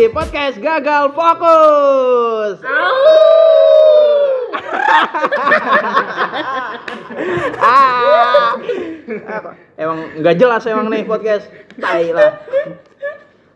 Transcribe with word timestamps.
di 0.00 0.08
podcast 0.08 0.56
Gagal 0.56 1.12
Fokus. 1.12 2.64
ah, 7.60 8.56
emang 9.76 9.98
nggak 10.24 10.36
jelas 10.40 10.64
emang 10.64 10.88
nih 10.88 11.04
podcast. 11.04 11.44
Tai 11.76 12.16
lah. 12.16 12.40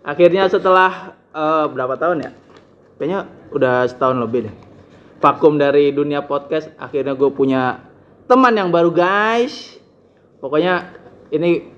Akhirnya 0.04 0.44
setelah 0.52 1.16
eh, 1.32 1.64
berapa 1.72 1.96
tahun 1.96 2.28
ya? 2.28 2.30
Kayaknya 3.00 3.20
udah 3.48 3.88
setahun 3.88 4.20
lebih 4.20 4.52
deh. 4.52 4.54
Vakum 5.24 5.56
dari 5.56 5.96
dunia 5.96 6.28
podcast. 6.28 6.68
Akhirnya 6.76 7.16
gue 7.16 7.32
punya 7.32 7.88
teman 8.28 8.52
yang 8.52 8.68
baru 8.68 8.92
guys. 8.92 9.80
Pokoknya 10.44 10.92
ini 11.32 11.72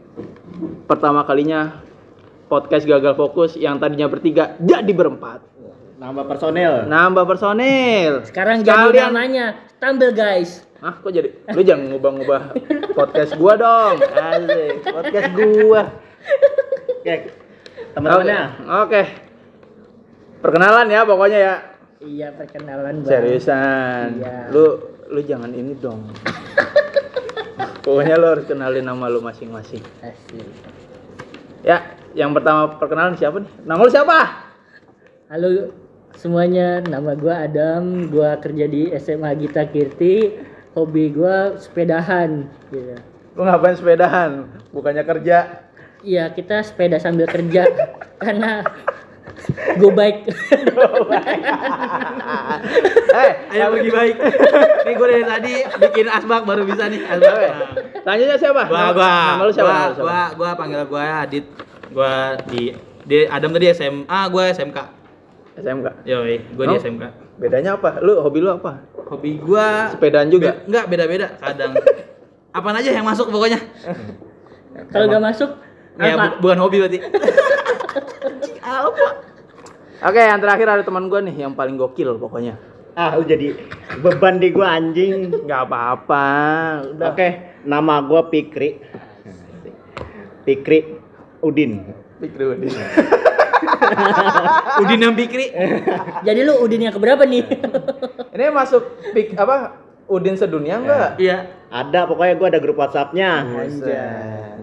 pertama 0.91 1.23
kalinya 1.23 1.86
podcast 2.47 2.87
gagal 2.87 3.15
fokus 3.19 3.59
yang 3.59 3.83
tadinya 3.83 4.07
bertiga 4.07 4.55
jadi 4.63 4.91
berempat. 4.91 5.43
Nambah 5.97 6.25
personel. 6.29 6.85
Nambah 6.85 7.25
personil. 7.25 8.21
Sekarang 8.29 8.61
jadi 8.61 9.09
namanya 9.09 9.67
Stumble 9.77 10.13
guys. 10.13 10.65
Ah, 10.81 10.93
kok 10.93 11.13
jadi? 11.13 11.33
Lu 11.57 11.61
jangan 11.65 11.89
ngubah-ngubah 11.93 12.43
podcast 12.97 13.33
gua 13.37 13.61
dong. 13.61 13.97
Asik, 14.01 14.89
podcast 14.89 15.31
gua. 15.37 15.83
Oke. 17.01 17.17
Teman-temannya. 17.97 18.41
Oke. 18.61 18.73
Oke. 18.73 19.03
Perkenalan 20.45 20.89
ya 20.93 21.01
pokoknya 21.09 21.39
ya. 21.41 21.55
Iya 22.01 22.29
perkenalan 22.37 23.05
bang. 23.05 23.09
Seriusan. 23.09 24.09
Iya. 24.21 24.53
Lu 24.53 24.65
lu 25.13 25.21
jangan 25.25 25.53
ini 25.53 25.73
dong. 25.81 26.13
pokoknya 27.85 28.21
lu 28.21 28.27
harus 28.37 28.45
kenalin 28.45 28.85
nama 28.85 29.09
lu 29.09 29.25
masing-masing. 29.25 29.81
Asik. 30.05 30.76
Ya, 31.65 31.97
yang 32.13 32.37
pertama 32.37 32.77
perkenalan 32.77 33.17
siapa 33.17 33.41
nih? 33.41 33.53
Nama 33.65 33.81
lu 33.81 33.89
siapa? 33.93 34.19
Halo 35.33 35.73
semuanya, 36.17 36.85
nama 36.85 37.17
gua 37.17 37.49
Adam. 37.49 38.13
Gua 38.13 38.37
kerja 38.37 38.69
di 38.69 38.93
SMA 39.01 39.33
Gita 39.41 39.65
Kirti. 39.69 40.37
Hobi 40.77 41.09
gua 41.17 41.57
sepedahan. 41.57 42.45
Gitu. 42.69 43.01
Lu 43.37 43.49
ngapain 43.49 43.77
sepedahan? 43.77 44.45
Bukannya 44.73 45.05
kerja. 45.05 45.65
Iya 46.05 46.29
kita 46.31 46.61
sepeda 46.61 47.01
sambil 47.01 47.25
kerja 47.25 47.67
karena 48.23 48.63
go 49.77 49.89
bike. 49.91 50.27
eh, 53.09 53.33
Ayo 53.51 53.65
bagi 53.73 53.91
baik. 53.91 54.17
Nih 54.83 54.93
gue 54.93 55.07
dari 55.09 55.25
tadi 55.25 55.53
bikin 55.79 56.07
asbak 56.09 56.43
baru 56.43 56.63
bisa 56.63 56.87
nih 56.87 57.01
asbak. 57.03 57.33
Oke. 57.33 57.49
Selanjutnya 57.99 58.37
siapa? 58.37 58.63
Gua 58.65 58.83
gua 58.93 59.13
Nama 59.33 59.43
lu 59.43 59.53
siapa? 59.53 59.69
gua, 59.69 59.81
gua 59.99 60.21
gua 60.35 60.51
panggil 60.55 60.83
gua 60.85 61.03
Adit. 61.21 61.45
Gua 61.89 62.13
di 62.47 62.73
di 63.03 63.19
Adam 63.25 63.51
tadi 63.53 63.67
SMA, 63.73 64.21
gua 64.29 64.43
SMK. 64.49 64.79
SMK. 65.57 65.87
Yoi, 66.05 66.37
gua 66.53 66.65
di 66.67 66.75
Oh. 66.75 66.81
SMK. 66.81 67.05
Bedanya 67.37 67.77
apa? 67.77 68.01
Lu 68.01 68.19
hobi 68.19 68.41
lu 68.41 68.51
apa? 68.51 68.81
Hobi 69.07 69.39
gua 69.39 69.91
Sepedaan 69.91 70.29
juga? 70.29 70.57
Be- 70.57 70.63
enggak 70.67 70.85
beda-beda 70.87 71.27
kadang. 71.37 71.73
Apaan 72.51 72.75
aja 72.75 72.91
yang 72.91 73.05
masuk 73.05 73.29
pokoknya. 73.29 73.61
Kalau 74.89 75.07
nggak 75.07 75.25
masuk 75.25 75.51
Ya, 75.97 76.13
bu- 76.13 76.45
bukan 76.45 76.59
hobi 76.61 76.77
berarti. 76.79 76.99
Oke, 80.07 80.21
yang 80.21 80.43
terakhir 80.43 80.67
ada 80.67 80.83
teman 80.83 81.07
gua 81.07 81.23
nih 81.23 81.47
yang 81.47 81.55
paling 81.55 81.79
gokil 81.79 82.19
pokoknya. 82.19 82.59
Ah, 82.99 83.15
lu 83.15 83.23
jadi 83.23 83.55
beban 84.03 84.43
di 84.43 84.51
gua 84.51 84.77
anjing. 84.77 85.31
Nggak 85.47 85.63
apa-apa. 85.71 86.27
Oke, 87.15 87.29
nama 87.63 88.03
gua 88.03 88.27
Pikri. 88.27 88.83
Pikri 90.43 90.99
Udin. 91.43 91.95
Pikir 92.19 92.59
Udin. 92.59 92.75
Udin 94.83 95.01
yang 95.01 95.15
Pikri. 95.15 95.55
Jadi 96.27 96.41
lu 96.45 96.61
Udin 96.61 96.87
yang 96.87 96.95
keberapa 96.95 97.25
nih? 97.25 97.47
Ini 98.35 98.53
masuk 98.53 98.83
pik 99.15 99.39
apa? 99.39 99.86
Udin 100.07 100.39
sedunia 100.39 100.79
enggak? 100.79 101.19
Iya. 101.19 101.51
Ada 101.67 102.07
pokoknya 102.07 102.35
gua 102.39 102.49
ada 102.55 102.61
grup 102.63 102.79
WhatsApp-nya. 102.79 103.31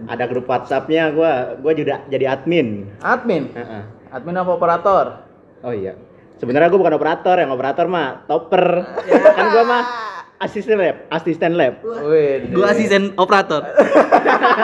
Ada 0.07 0.23
grup 0.31 0.47
WhatsApp-nya 0.47 1.11
gua 1.11 1.59
gua 1.59 1.73
juga 1.75 1.99
jadi 2.07 2.31
admin. 2.31 2.87
Admin. 3.03 3.51
Heeh. 3.51 3.83
Admin 4.15 4.39
apa 4.39 4.51
operator? 4.55 5.05
Oh 5.59 5.75
iya. 5.75 5.99
Sebenarnya 6.39 6.71
gua 6.71 6.79
bukan 6.87 6.95
operator, 6.95 7.35
yang 7.43 7.51
operator 7.51 7.85
mah 7.91 8.23
topper. 8.23 8.65
kan 9.37 9.45
gua 9.51 9.63
mah 9.67 9.83
asisten 10.39 10.79
lab, 10.79 11.11
asisten 11.11 11.51
lab. 11.59 11.83
Wih. 11.83 12.47
Gua 12.55 12.71
asisten 12.71 13.11
operator. 13.19 13.67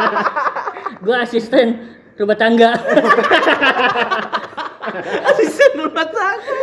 gua 1.03 1.27
asisten 1.27 1.67
rumah 2.15 2.39
tangga. 2.39 2.71
asisten 5.25 5.71
rumah 5.77 6.05
tangga. 6.05 6.53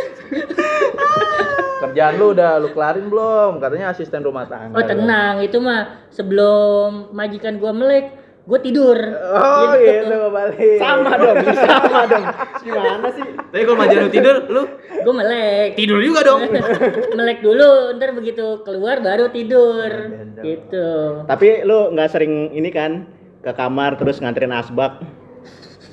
Kerjaan 1.77 2.13
lu 2.17 2.33
udah 2.33 2.57
lu 2.57 2.67
kelarin 2.71 3.05
belum? 3.07 3.57
Katanya 3.57 3.91
asisten 3.91 4.21
rumah 4.21 4.45
tangga. 4.45 4.73
Oh 4.73 4.81
tenang, 4.81 5.39
itu 5.39 5.57
mah 5.57 6.05
sebelum 6.09 7.11
majikan 7.11 7.57
gua 7.57 7.69
melek, 7.69 8.11
gua 8.43 8.57
tidur. 8.57 8.97
Oh, 9.29 9.71
gitu 9.75 10.15
balik. 10.27 10.77
Sama 10.77 11.11
dong, 11.15 11.35
sama 11.53 11.99
dong. 12.05 12.23
Gimana 12.59 13.07
sih? 13.13 13.23
Tapi 13.23 13.61
kalau 13.63 13.77
majalah 13.77 14.01
lu 14.01 14.09
tidur, 14.09 14.35
lu 14.47 14.61
Gua 14.97 15.13
melek. 15.15 15.77
tidur 15.77 15.97
juga 16.01 16.19
dong. 16.25 16.39
melek 17.17 17.39
dulu, 17.39 17.95
ntar 17.95 18.09
begitu 18.11 18.59
keluar 18.61 18.99
baru 18.99 19.29
tidur. 19.29 19.89
Gitu. 20.37 20.85
Tapi 21.23 21.61
lu 21.61 21.93
nggak 21.93 22.09
sering 22.09 22.51
ini 22.51 22.67
kan 22.67 23.05
ke 23.39 23.53
kamar 23.53 23.95
terus 23.95 24.17
nganterin 24.17 24.51
asbak. 24.51 24.97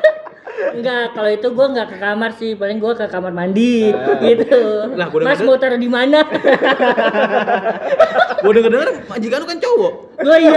Enggak, 0.60 1.06
kalau 1.16 1.30
itu 1.32 1.48
gua 1.56 1.66
nggak 1.72 1.88
ke 1.94 1.98
kamar 1.98 2.32
sih, 2.36 2.52
paling 2.60 2.78
gua 2.78 2.94
ke 2.98 3.06
kamar 3.08 3.32
mandi 3.32 3.90
gitu. 4.24 4.92
Lah, 4.94 5.08
gua 5.08 5.20
Mas 5.24 5.40
mau 5.44 5.56
taruh 5.56 5.80
di 5.80 5.90
mana? 5.90 6.24
Gua 8.40 8.56
denger 8.56 8.72
denger 8.72 8.90
majikan 9.12 9.44
lu 9.44 9.48
kan 9.52 9.60
cowok. 9.60 9.94
Gua 10.24 10.36
iya. 10.40 10.56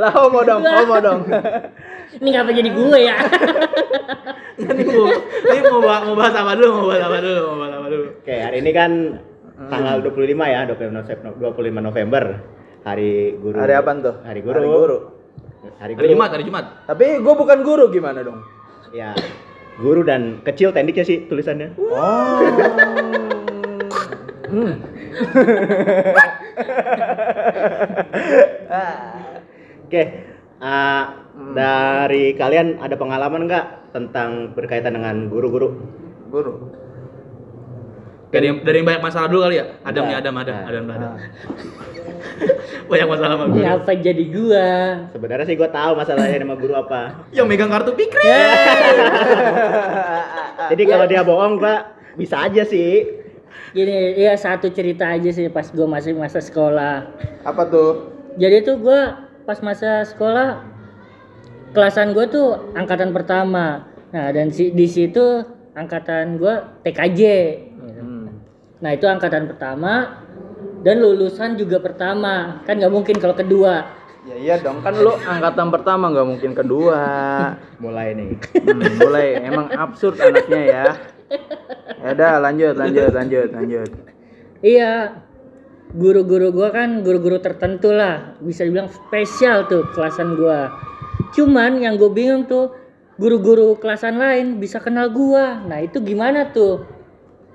Lah 0.00 0.10
homo 0.16 0.40
dong, 0.40 0.64
homo 0.64 0.96
dong. 1.04 1.20
Ini 2.16 2.28
ngapa 2.32 2.50
jadi 2.54 2.70
gue 2.72 2.98
ya? 3.02 3.16
Ini 4.56 4.88
mau, 4.88 5.04
ini 5.52 5.60
mau, 5.68 5.84
bahas, 5.84 6.02
mau 6.08 6.16
bahas 6.16 6.32
apa 6.32 6.56
dulu? 6.56 6.70
Mau 6.80 6.88
bahas 6.88 7.04
apa 7.04 7.18
dulu? 7.20 7.40
Mau 7.44 7.56
bahas 7.60 7.74
apa 7.76 7.86
dulu? 7.92 8.06
Oke, 8.24 8.36
hari 8.40 8.56
ini 8.64 8.72
kan 8.72 9.20
tanggal 9.68 10.00
25 10.00 10.32
ya, 10.32 10.60
25 10.64 10.96
November, 10.96 11.28
25 11.36 11.76
November. 11.84 12.24
Hari 12.88 13.36
guru. 13.36 13.56
Hari 13.60 13.74
apa 13.76 13.90
tuh? 14.00 14.16
Hari 14.24 14.40
guru. 14.40 14.56
Hari 14.56 14.68
guru. 14.72 14.98
Hari 15.80 15.92
Hari 15.98 16.08
Jumat, 16.14 16.30
hari 16.32 16.44
Jumat. 16.46 16.64
Tapi 16.86 17.18
gue 17.20 17.34
bukan 17.34 17.58
guru 17.66 17.90
gimana 17.90 18.22
dong? 18.22 18.42
Ya. 18.94 19.14
Guru 19.76 20.06
dan 20.06 20.40
kecil 20.46 20.72
tendiknya 20.72 21.04
sih 21.04 21.28
tulisannya. 21.28 21.76
Oh. 21.76 22.40
hmm. 24.52 24.72
Oke. 29.86 30.02
ah, 30.56 31.26
dari 31.52 32.32
kalian 32.32 32.80
ada 32.80 32.96
pengalaman 32.96 33.44
nggak 33.44 33.92
tentang 33.92 34.56
berkaitan 34.56 34.96
dengan 34.96 35.28
guru-guru? 35.28 35.76
Guru. 36.32 36.85
Dari 38.36 38.46
yang, 38.52 38.58
dari 38.60 38.76
yang 38.84 38.86
banyak 38.92 39.02
masalah 39.02 39.26
dulu 39.32 39.40
kali 39.48 39.56
ya? 39.56 39.66
Adam 39.80 40.02
nih, 40.04 40.16
Adam, 40.20 40.34
Adam, 40.36 40.54
nah. 40.54 40.68
Adam, 40.68 40.84
Adam. 40.92 41.10
Ah. 41.10 41.16
banyak 42.90 43.08
masalah 43.08 43.34
sama 43.34 43.44
gue. 43.48 43.62
Ngapa 43.64 43.92
jadi 43.96 44.24
gua? 44.28 44.68
Sebenarnya 45.10 45.44
sih 45.48 45.56
gue 45.56 45.70
tahu 45.72 45.92
masalahnya 45.96 46.38
sama 46.38 46.56
guru 46.60 46.74
apa. 46.76 47.00
Yang 47.32 47.46
megang 47.48 47.70
kartu 47.72 47.92
pikri. 47.96 48.28
Jadi 50.72 50.82
kalau 50.88 51.06
dia 51.06 51.22
bohong, 51.22 51.62
Pak, 51.62 51.80
bisa 52.18 52.48
aja 52.48 52.62
sih. 52.66 53.06
Gini, 53.76 54.16
ya 54.16 54.32
satu 54.40 54.72
cerita 54.72 55.04
aja 55.04 55.28
sih 55.28 55.52
pas 55.52 55.68
gua 55.68 55.84
masih 55.84 56.16
masa 56.16 56.40
sekolah. 56.40 57.12
Apa 57.44 57.68
tuh? 57.68 58.08
Jadi 58.40 58.64
tuh 58.64 58.80
gua 58.80 59.28
pas 59.44 59.60
masa 59.60 60.00
sekolah 60.08 60.64
kelasan 61.76 62.16
gua 62.16 62.24
tuh 62.24 62.72
angkatan 62.72 63.12
pertama. 63.12 63.84
Nah, 64.16 64.32
dan 64.32 64.48
si, 64.48 64.72
di 64.72 64.88
situ 64.88 65.44
angkatan 65.76 66.40
gua 66.40 66.80
TKJ. 66.88 67.20
Nah, 68.86 68.94
itu 68.94 69.02
angkatan 69.10 69.50
pertama 69.50 70.22
dan 70.86 71.02
lulusan 71.02 71.58
juga 71.58 71.82
pertama. 71.82 72.62
Kan 72.62 72.78
nggak 72.78 72.94
mungkin 72.94 73.18
kalau 73.18 73.34
kedua. 73.34 73.82
Ya 74.22 74.36
iya 74.38 74.54
dong, 74.62 74.78
kan 74.78 74.94
lu 74.94 75.10
angkatan 75.10 75.74
pertama 75.74 76.06
nggak 76.14 76.28
mungkin 76.30 76.54
kedua. 76.54 77.02
Mulai 77.82 78.14
nih. 78.14 78.38
Hmm, 78.62 78.94
mulai 79.02 79.42
emang 79.42 79.74
absurd 79.74 80.22
anaknya 80.22 80.62
ya. 80.62 80.84
Ya 81.98 82.08
udah 82.14 82.32
lanjut, 82.38 82.74
lanjut, 82.78 83.10
lanjut, 83.10 83.48
lanjut. 83.50 83.90
Iya. 84.62 85.18
Guru-guru 85.90 86.54
gua 86.54 86.70
kan 86.70 87.02
guru-guru 87.02 87.42
tertentu 87.42 87.90
lah, 87.90 88.38
bisa 88.38 88.62
dibilang 88.62 88.86
spesial 88.86 89.66
tuh 89.66 89.82
kelasan 89.98 90.38
gua. 90.38 90.70
Cuman 91.34 91.82
yang 91.82 91.98
gue 91.98 92.10
bingung 92.14 92.46
tuh 92.46 92.70
guru-guru 93.18 93.74
kelasan 93.82 94.22
lain 94.22 94.62
bisa 94.62 94.78
kenal 94.78 95.10
gua. 95.10 95.58
Nah, 95.66 95.82
itu 95.82 95.98
gimana 95.98 96.54
tuh? 96.54 96.95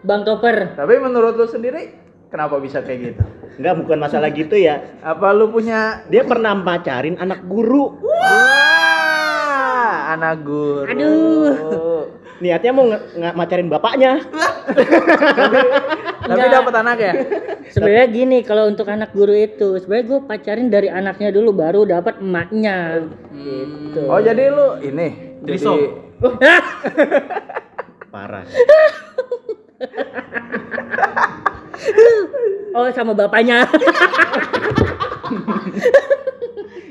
Bang 0.01 0.25
Topper. 0.25 0.74
Tapi 0.74 0.98
menurut 0.98 1.38
lu 1.38 1.45
sendiri 1.45 1.94
kenapa 2.33 2.57
bisa 2.57 2.81
kayak 2.81 3.00
gitu? 3.13 3.24
Enggak, 3.62 3.75
bukan 3.86 3.98
masalah 4.01 4.33
gitu 4.33 4.57
ya. 4.57 4.81
Apa 5.06 5.30
lu 5.36 5.53
punya 5.53 6.01
Dia 6.09 6.25
pernah 6.25 6.57
pacarin 6.57 7.21
anak 7.21 7.45
guru. 7.45 8.01
Wah, 8.01 9.38
anak 10.18 10.42
guru. 10.42 10.89
Aduh. 10.89 12.01
Niatnya 12.42 12.71
mau 12.74 12.89
nge- 12.89 13.38
macarin 13.38 13.69
bapaknya. 13.69 14.25
Tapi 16.25 16.48
dapat 16.50 16.74
anak 16.74 16.98
ya? 16.98 17.13
Sebenarnya 17.69 18.07
gini, 18.09 18.42
kalau 18.42 18.65
untuk 18.65 18.89
anak 18.89 19.13
guru 19.13 19.38
itu, 19.38 19.77
sebenarnya 19.77 20.06
gue 20.09 20.19
pacarin 20.25 20.74
dari 20.74 20.89
anaknya 20.89 21.30
dulu, 21.30 21.53
baru 21.53 21.86
dapat 21.86 22.18
emaknya. 22.18 23.06
Gitu. 23.30 24.09
Oh, 24.09 24.18
jadi 24.18 24.50
lu 24.50 24.81
ini 24.81 25.38
Jadi 25.45 25.53
jadi 25.53 25.57
som. 25.62 25.77
Parah. 28.09 28.42
oh, 32.77 32.89
sama 32.93 33.13
bapaknya. 33.17 33.65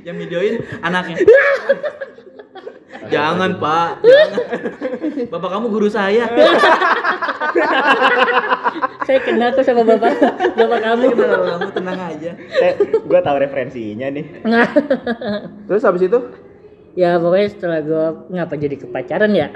Yang 0.07 0.17
videoin 0.27 0.55
anaknya. 0.83 1.17
Jangan, 3.11 3.59
Pak. 3.59 3.91
Jangan. 4.05 4.41
Bapak 5.31 5.49
kamu 5.51 5.67
guru 5.71 5.89
saya. 5.91 6.27
Saya 9.09 9.19
kenal 9.27 9.51
tuh 9.57 9.65
sama 9.67 9.83
bapak, 9.83 10.13
bapak 10.55 10.79
kamu. 10.87 11.05
kamu 11.19 11.71
tenang 11.75 11.99
aja. 11.99 12.31
Saya 12.61 12.73
gua 13.03 13.21
tahu 13.25 13.37
referensinya 13.43 14.07
nih. 14.13 14.25
Terus 15.67 15.83
habis 15.83 16.07
itu? 16.07 16.21
ya 16.99 17.23
pokoknya 17.23 17.49
setelah 17.55 17.81
gue 17.87 18.05
ngapa 18.35 18.55
jadi 18.59 18.77
kepacaran 18.83 19.33
ya? 19.35 19.49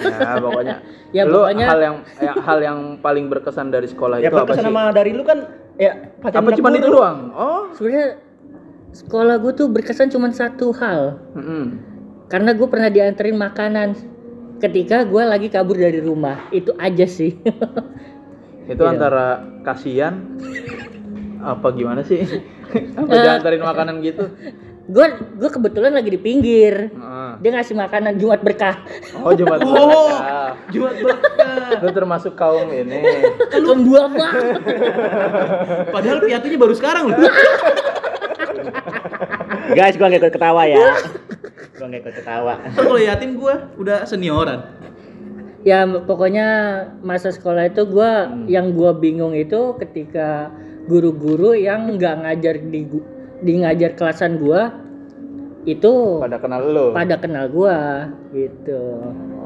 Ya, 0.00 0.38
pokoknya. 0.38 0.76
Ya, 1.08 1.24
lu 1.24 1.40
pokoknya- 1.40 1.66
hal 1.66 1.80
yang 1.80 1.96
ya, 2.16 2.32
hal 2.36 2.58
yang 2.60 2.78
paling 2.98 3.26
berkesan 3.26 3.68
dari 3.68 3.86
sekolah 3.86 4.18
Ya 4.18 4.28
itu 4.28 4.36
apa 4.36 4.44
berkesan 4.44 4.60
sih? 4.60 4.68
sama 4.68 4.82
dari 4.90 5.10
lu 5.10 5.22
kan 5.22 5.38
ya 5.74 5.92
Apa 6.20 6.52
cuma 6.52 6.68
itu 6.70 6.84
doang? 6.86 7.32
Oh. 7.32 7.64
Sebenarnya 7.72 8.20
sekolah 8.90 9.34
gue 9.38 9.52
tuh 9.54 9.66
berkesan 9.68 10.08
cuma 10.08 10.28
satu 10.30 10.68
hal, 10.74 11.16
Mm-mm. 11.32 11.64
karena 12.26 12.52
gue 12.52 12.66
pernah 12.66 12.88
dianterin 12.88 13.36
makanan 13.36 13.96
ketika 14.58 15.00
gue 15.02 15.22
lagi 15.22 15.48
kabur 15.48 15.74
dari 15.74 15.96
rumah. 15.98 16.44
Itu 16.50 16.76
aja 16.76 17.04
sih. 17.04 17.40
Itu 18.68 18.82
Iya. 18.82 18.90
antara 18.90 19.26
kasihan 19.62 20.28
apa 21.38 21.68
gimana 21.70 22.02
sih? 22.02 22.20
apa 23.00 23.08
Eh. 23.08 23.22
diantarin 23.22 23.62
makanan 23.62 23.94
gitu? 24.02 24.28
Gue 24.88 25.04
gue 25.36 25.50
kebetulan 25.52 25.92
lagi 25.92 26.08
di 26.08 26.16
pinggir. 26.16 26.88
Heeh. 26.88 27.30
Dia 27.44 27.50
ngasih 27.54 27.76
makanan 27.76 28.16
Jumat 28.16 28.40
berkah. 28.40 28.80
Oh, 29.20 29.36
Jumat 29.36 29.60
Oh, 29.62 29.68
berkah. 29.68 30.56
Jumat 30.72 30.96
berkah. 31.04 31.84
Lu 31.84 31.92
termasuk 31.92 32.32
kaum 32.34 32.72
ini. 32.72 33.04
Kaum 33.52 33.84
dua 33.84 34.08
pak. 34.08 34.32
Padahal 35.94 36.24
piatunya 36.24 36.56
baru 36.56 36.72
sekarang 36.72 37.12
loh. 37.12 37.20
Guys, 39.76 40.00
gua 40.00 40.08
nggak 40.08 40.24
ikut 40.24 40.32
ketawa 40.32 40.64
ya. 40.64 40.80
gua 41.76 41.86
nggak 41.86 42.00
ikut 42.08 42.14
ketawa. 42.24 42.56
Kalau 42.72 42.96
yatim 42.96 43.36
gua 43.36 43.68
udah 43.76 44.08
senioran. 44.08 44.64
ya 45.66 45.82
pokoknya 45.84 46.46
masa 47.02 47.34
sekolah 47.34 47.66
itu 47.68 47.82
gue 47.82 48.10
yang 48.46 48.78
gue 48.78 48.94
bingung 48.94 49.34
itu 49.34 49.74
ketika 49.82 50.54
guru-guru 50.86 51.50
yang 51.52 51.98
nggak 51.98 52.24
ngajar 52.24 52.62
di 52.62 52.86
di 53.40 53.52
ngajar 53.56 53.94
kelasan 53.94 54.38
gue 54.38 54.60
itu 55.64 55.92
Pada 56.18 56.38
kenal 56.38 56.60
lu. 56.64 56.86
pada 56.90 57.14
kenal 57.16 57.44
gue 57.46 57.76
gitu 58.32 58.80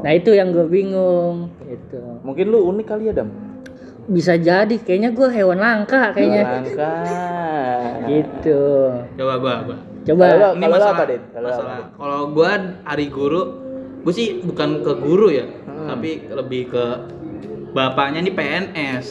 nah 0.01 0.11
itu 0.11 0.31
yang 0.31 0.51
gue 0.51 0.67
bingung 0.67 1.51
gitu 1.63 2.01
Mungkin 2.23 2.47
lu 2.47 2.69
unik 2.69 2.87
kali 2.87 3.11
ya, 3.11 3.15
Dam? 3.15 3.31
bisa 4.03 4.35
jadi 4.35 4.77
kayaknya 4.77 5.11
gue 5.11 5.29
hewan 5.31 5.59
langka 5.59 6.11
kayaknya 6.11 6.43
Langka. 6.59 6.95
gitu 8.11 8.63
Coba 9.15 9.35
gua, 9.39 9.55
gua. 9.63 9.77
coba 10.03 10.25
Kalau 10.27 10.51
Ini 10.53 10.59
lu 10.61 10.73
masalah, 10.73 10.91
apa, 10.93 11.05
lu 11.07 11.15
apa, 11.15 11.39
masalah. 11.41 11.77
Kalau 11.95 12.21
gua 12.31 12.51
hari 12.83 13.07
guru, 13.07 13.43
gua 14.03 14.13
sih 14.13 14.43
bukan 14.43 14.83
ke 14.83 14.93
guru 14.99 15.31
ya, 15.31 15.47
Hmm. 15.63 15.87
tapi 15.89 16.11
lebih 16.29 16.63
ke 16.69 16.85
bapaknya 17.71 18.21
nih 18.21 18.35
PNS. 18.35 19.07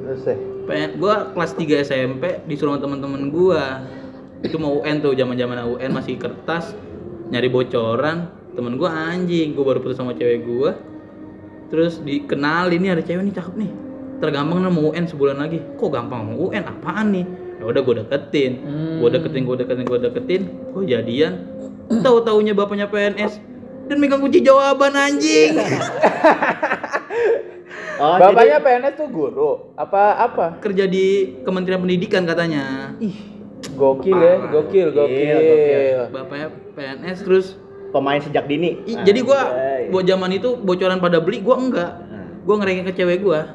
Terus 0.00 0.20
deh. 0.24 0.38
PN, 0.64 0.90
gua 0.96 1.30
kelas 1.32 1.52
3 1.54 1.82
SMP 1.82 2.22
disuruh 2.46 2.78
teman-teman 2.78 3.30
gua. 3.30 3.82
Itu 4.42 4.56
mau 4.58 4.78
UN 4.78 5.02
tuh, 5.02 5.18
zaman-zaman 5.18 5.58
UN 5.78 5.90
masih 5.90 6.14
kertas, 6.18 6.74
nyari 7.30 7.48
bocoran. 7.50 8.30
Temen 8.54 8.74
gua 8.74 8.90
anjing, 9.14 9.54
gua 9.54 9.74
baru 9.74 9.82
putus 9.82 9.98
sama 9.98 10.14
cewek 10.14 10.42
gua. 10.46 10.74
Terus 11.70 12.00
dikenalin 12.02 12.80
nih 12.80 12.90
ada 12.98 13.02
cewek 13.04 13.22
nih 13.22 13.34
cakep 13.34 13.54
nih. 13.54 13.70
Tergampang 14.18 14.58
nih 14.62 14.72
mau 14.72 14.90
UN 14.90 15.04
sebulan 15.06 15.38
lagi. 15.38 15.62
Kok 15.78 15.90
gampang 15.94 16.26
mau 16.26 16.50
UN? 16.50 16.66
Apaan 16.66 17.14
nih? 17.14 17.26
Ya 17.58 17.64
udah 17.66 17.82
gua 17.82 17.94
deketin. 18.02 18.52
Hmm. 18.62 18.96
Gua 19.02 19.08
deketin, 19.14 19.42
gua 19.46 19.56
deketin, 19.58 19.84
gua 19.86 19.98
deketin. 20.02 20.42
Gua 20.74 20.82
jadian. 20.82 21.32
Tahu-taunya 21.88 22.52
bapaknya 22.52 22.90
PNS 22.90 23.40
dan 23.88 23.96
megang 23.96 24.20
kunci 24.20 24.44
jawaban 24.44 24.94
anjing. 24.94 25.56
Oh, 27.98 28.14
Bapaknya 28.14 28.62
PNS 28.62 28.94
tuh 28.94 29.10
guru. 29.10 29.74
Apa 29.74 30.22
apa? 30.22 30.46
Kerja 30.62 30.86
di 30.86 31.34
Kementerian 31.42 31.82
Pendidikan 31.82 32.22
katanya. 32.22 32.94
Ih, 33.02 33.37
gokil 33.78 34.18
ya, 34.18 34.34
gokil, 34.44 34.88
Gokil, 34.88 34.88
gokil. 34.92 35.36
gokil. 35.38 35.98
bapaknya 36.10 36.46
PNS 36.74 37.18
terus 37.22 37.46
pemain 37.88 38.18
sejak 38.18 38.44
dini. 38.44 38.82
i- 38.84 39.00
jadi 39.00 39.20
gua 39.22 39.40
buat 39.88 40.04
zaman 40.04 40.30
itu 40.30 40.58
bocoran 40.58 40.98
pada 40.98 41.18
beli 41.18 41.40
gua 41.40 41.56
enggak 41.56 41.92
Nah, 42.04 42.26
gua 42.42 42.54
ngerengek 42.58 42.84
ke 42.84 42.94
cewek 42.94 43.18
gua 43.20 43.54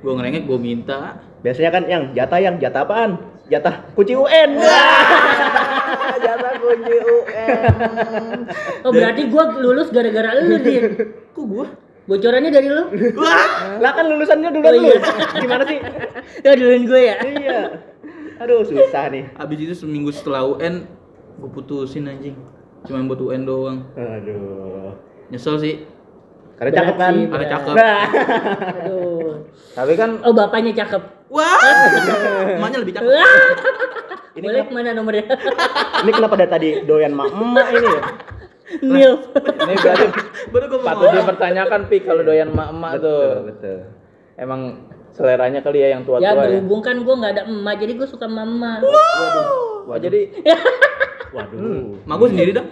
gua 0.00 0.12
ngerengek 0.16 0.44
gua 0.44 0.56
minta 0.56 1.00
Biasanya 1.40 1.70
kan 1.70 1.82
yang 1.84 2.02
jatah 2.12 2.36
yang 2.36 2.56
jatah 2.56 2.84
apaan? 2.84 3.16
Jatah 3.46 3.88
kunci 3.90 4.12
UN. 4.12 4.60
Jatah 6.20 6.52
kunci 6.54 6.94
UN. 6.94 7.72
oh 8.80 8.90
berarti 8.90 9.22
gue 9.24 9.44
lulus 9.58 9.88
gara-gara 9.88 10.36
lu 10.38 10.56
din 10.58 10.84
kok 11.30 11.44
gua 11.44 11.66
bocorannya 12.02 12.48
dari 12.48 12.68
lu 12.68 12.84
lah 13.76 13.90
kan 13.90 14.04
lulusannya 14.04 14.50
duluan 14.50 14.68
Oh, 14.70 14.76
lu. 14.76 14.86
iya. 14.86 14.98
Gimana 15.34 15.64
sih? 15.64 15.78
ya 16.40 16.52
duluin 16.54 16.84
gue 16.84 17.00
ya 17.00 17.16
iya. 17.24 17.58
Aduh, 18.40 18.64
susah 18.64 19.04
nih. 19.06 19.24
habis 19.34 19.58
itu 19.58 19.74
seminggu 19.76 20.08
setelah 20.08 20.42
UN 20.46 20.88
gua 21.36 21.50
putusin 21.50 22.04
anjing 22.04 22.36
cuma 22.82 23.04
buat 23.04 23.20
UN 23.22 23.44
doang 23.44 23.78
Aduh. 23.92 24.96
nyesel 25.28 25.56
sih 25.56 25.84
Karena 26.56 26.72
cakep 26.74 26.94
kan? 26.94 27.14
Ada 27.26 27.46
cakep 27.50 27.74
Nah. 27.74 28.00
aduh 28.74 29.32
Tapi 29.72 29.92
kan 29.94 30.10
oh 30.20 30.32
bapaknya 30.32 30.72
cakep 30.74 31.02
wah 31.28 31.60
emaknya 32.56 32.78
lebih 32.78 32.94
cakep 32.94 33.08
Ini 34.30 34.40
boleh 34.42 34.60
kenapa, 34.62 34.72
mana 34.74 34.90
nomornya 34.92 35.24
ini 36.02 36.10
kenapa 36.10 36.34
dari 36.36 36.50
tadi 36.50 36.68
doyan 36.82 37.12
mak 37.12 37.28
emak 37.28 37.66
ini 37.70 37.88
ya? 37.88 38.02
Nil 38.80 39.12
ini 39.34 39.74
berarti 39.74 40.06
baru 40.48 40.64
gua 40.66 40.80
patut 40.80 41.02
mau 41.02 41.16
dipertanyakan 41.18 41.80
pi 41.86 41.96
kalau 42.00 42.22
doyan 42.22 42.48
emak-emak 42.48 42.92
tuh. 42.96 43.24
betul. 43.44 43.78
Emang 44.36 44.86
seleranya 45.14 45.60
kali 45.60 45.82
ya 45.82 45.88
yang 45.98 46.02
tua-tua 46.06 46.24
ya 46.24 46.32
ya. 46.32 46.40
berhubung 46.40 46.80
kan 46.80 46.96
gue 47.02 47.14
nggak 47.14 47.32
ada 47.38 47.42
emak 47.46 47.74
jadi 47.82 47.92
gue 47.98 48.08
suka 48.08 48.26
mama. 48.30 48.80
Wah, 49.86 49.98
jadi 49.98 50.30
Waduh. 51.34 52.02
mak 52.10 52.16
gua 52.18 52.28
sendiri 52.30 52.50
dah. 52.50 52.66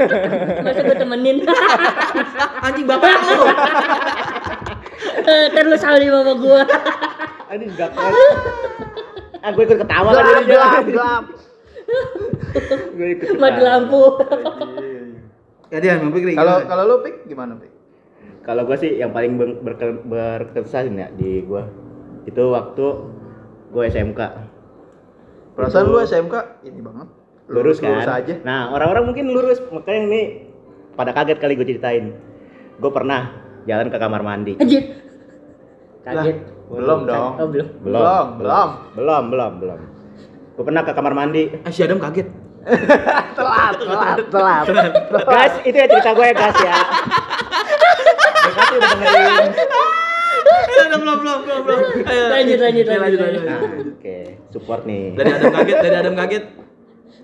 Masa 0.64 0.80
gue 0.80 0.96
temenin. 0.96 1.44
Anjing 2.64 2.86
bapak 2.88 3.12
lu. 3.12 3.44
Ntar 5.20 5.64
lu 5.68 5.76
salah 5.76 6.00
di 6.00 6.08
mama 6.08 6.32
gue 6.32 6.60
Ini 7.50 7.64
enggak 7.66 7.90
kan. 7.92 8.12
Ah, 9.40 9.50
gue 9.52 9.62
ikut 9.68 9.78
ketawa 9.84 10.10
kan 10.16 10.22
jadinya. 10.24 10.48
gelap, 10.48 10.84
gelap. 10.88 11.24
Gue 12.96 13.08
ikut 13.20 13.36
mati 13.36 13.60
lampu. 13.60 14.02
Ya 15.70 15.78
dia 15.78 15.92
Kalau 16.00 16.56
kalau 16.64 16.82
lu 16.88 16.96
pik 17.04 17.28
gimana 17.28 17.54
pik? 17.60 17.79
Kalau 18.40 18.64
gue 18.64 18.76
sih 18.76 18.96
yang 18.96 19.10
paling 19.10 19.36
ber- 19.36 19.60
berke- 19.62 20.02
berkesan 20.02 20.96
ya 20.96 21.08
di 21.10 21.40
gue 21.40 21.62
itu 22.24 22.42
waktu 22.46 22.86
gue 23.70 23.82
SMK. 23.86 24.20
Perasaan 25.52 25.86
lu 25.86 26.00
SMK 26.00 26.64
ini 26.64 26.80
banget. 26.80 27.08
lurus 27.46 27.78
kan? 27.78 27.90
lurus 27.90 28.06
aja. 28.06 28.34
Nah 28.40 28.70
orang-orang 28.70 29.04
mungkin 29.06 29.26
lurus 29.28 29.58
makanya 29.66 30.00
ini 30.06 30.22
pada 30.94 31.10
kaget 31.10 31.36
kali 31.36 31.52
gue 31.54 31.66
ceritain. 31.66 32.14
Gue 32.76 32.90
pernah 32.90 33.34
jalan 33.64 33.88
ke 33.88 33.98
kamar 33.98 34.22
mandi. 34.22 34.56
anjir 34.56 34.96
kaget 36.00 36.36
Belum 36.70 37.02
dong. 37.02 37.32
oh 37.36 37.48
belum 37.50 37.66
Belum, 37.82 38.26
belum. 38.38 38.68
belum, 38.94 39.22
belum, 39.28 39.52
belum. 39.58 39.80
Gue 40.54 40.64
pernah 40.64 40.80
ke 40.80 40.92
kamar 40.92 41.12
mandi. 41.12 41.50
eh 41.50 41.68
si 41.68 41.82
Adam 41.82 41.98
kaget 41.98 42.30
telat, 43.36 43.74
telat, 43.74 44.16
telat. 44.28 44.64
Guys, 45.24 45.54
itu 45.64 45.72
ya 45.74 45.88
cerita 45.88 46.12
gue 46.12 46.22
ya 46.22 46.34
guys 46.34 46.58
ya. 46.58 46.76
Belum 50.90 51.00
belum 51.00 51.38
belum 51.40 51.60
belum 51.62 51.80
Ayo, 52.02 52.22
Lanjut, 52.28 52.58
lanjut, 52.58 52.84
lanjut, 52.86 53.18
lanjut. 53.18 53.42
Nah, 53.42 53.60
oke, 53.62 54.16
support 54.50 54.82
nih. 54.84 55.14
dari 55.14 55.30
Adam 55.30 55.50
kaget 55.52 55.76
dari 55.78 55.96
Adam 55.96 56.14
kaget 56.16 56.44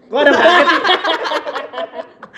Kok 0.07 0.19
ada 0.19 0.31
kaget 0.33 0.67
sih? 0.67 0.81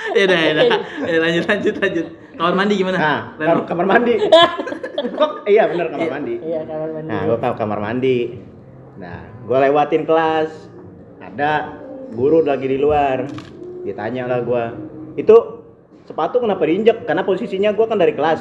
ya 0.09 0.23
udah 0.25 0.39
ya 0.39 0.51
udah 0.51 0.65
Ya, 1.05 1.17
lanjut 1.21 1.45
lanjut 1.45 1.75
lanjut 1.77 2.07
kamar 2.33 2.55
mandi 2.55 2.75
gimana 2.77 2.97
Nah, 2.97 3.21
Reno? 3.37 3.51
kam- 3.53 3.67
kamar 3.69 3.87
mandi. 3.89 4.15
Kok 5.11 5.33
iya 5.45 5.63
bener 5.67 5.87
kamar 5.89 6.09
mandi. 6.13 6.35
iya 6.41 6.61
kamar 6.63 6.89
mandi 6.93 7.09
Nah, 7.09 7.21
gue 7.25 7.37
ke 7.37 7.49
kamar 7.53 7.79
mandi. 7.79 8.19
Nah, 8.97 9.19
gue 9.43 9.59
lewatin 9.61 10.03
kelas. 10.03 10.51
Ada 11.21 11.51
guru 12.11 12.41
lagi 12.41 12.67
di 12.67 12.79
luar. 12.79 13.27
Ditanya 13.81 14.27
lah 14.27 14.41
gue, 14.41 14.65
itu 15.17 15.37
sepatu 16.03 16.39
kenapa 16.39 16.63
diinjek 16.63 17.05
karena 17.05 17.21
posisinya 17.21 17.71
gua 17.71 17.85
kan 17.85 17.97
dari 17.97 18.13
kelas 18.13 18.41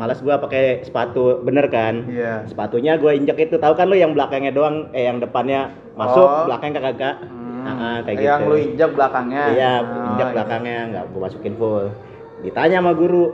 malas 0.00 0.18
gua 0.18 0.38
pakai 0.38 0.80
sepatu 0.80 1.38
bener 1.40 1.68
kan 1.68 2.02
Iya. 2.08 2.42
sepatunya 2.48 2.96
gua 2.96 3.12
injek 3.12 3.36
itu 3.38 3.54
tahu 3.54 3.70
kan 3.74 3.84
lu 3.84 3.94
yang 3.94 4.10
belakangnya 4.10 4.48
doang 4.48 4.88
eh 4.90 5.04
yang 5.04 5.18
depannya 5.18 5.68
masuk 5.92 6.24
Oh. 6.24 6.42
belakangnya 6.48 6.80
kagak 6.82 7.14
Hmm. 7.20 7.38
Nah, 7.60 8.00
kayak 8.00 8.16
yang 8.18 8.40
gitu 8.40 8.48
lu 8.48 8.54
injak 8.56 8.88
belakangnya. 8.90 9.42
iya 9.52 9.70
Oh, 9.78 10.08
injak 10.10 10.24
iya. 10.24 10.32
belakangnya 10.32 10.76
nggak 10.88 11.02
gua 11.12 11.20
masukin 11.22 11.52
full 11.54 11.84
ditanya 12.40 12.80
sama 12.80 12.90
guru 12.96 13.24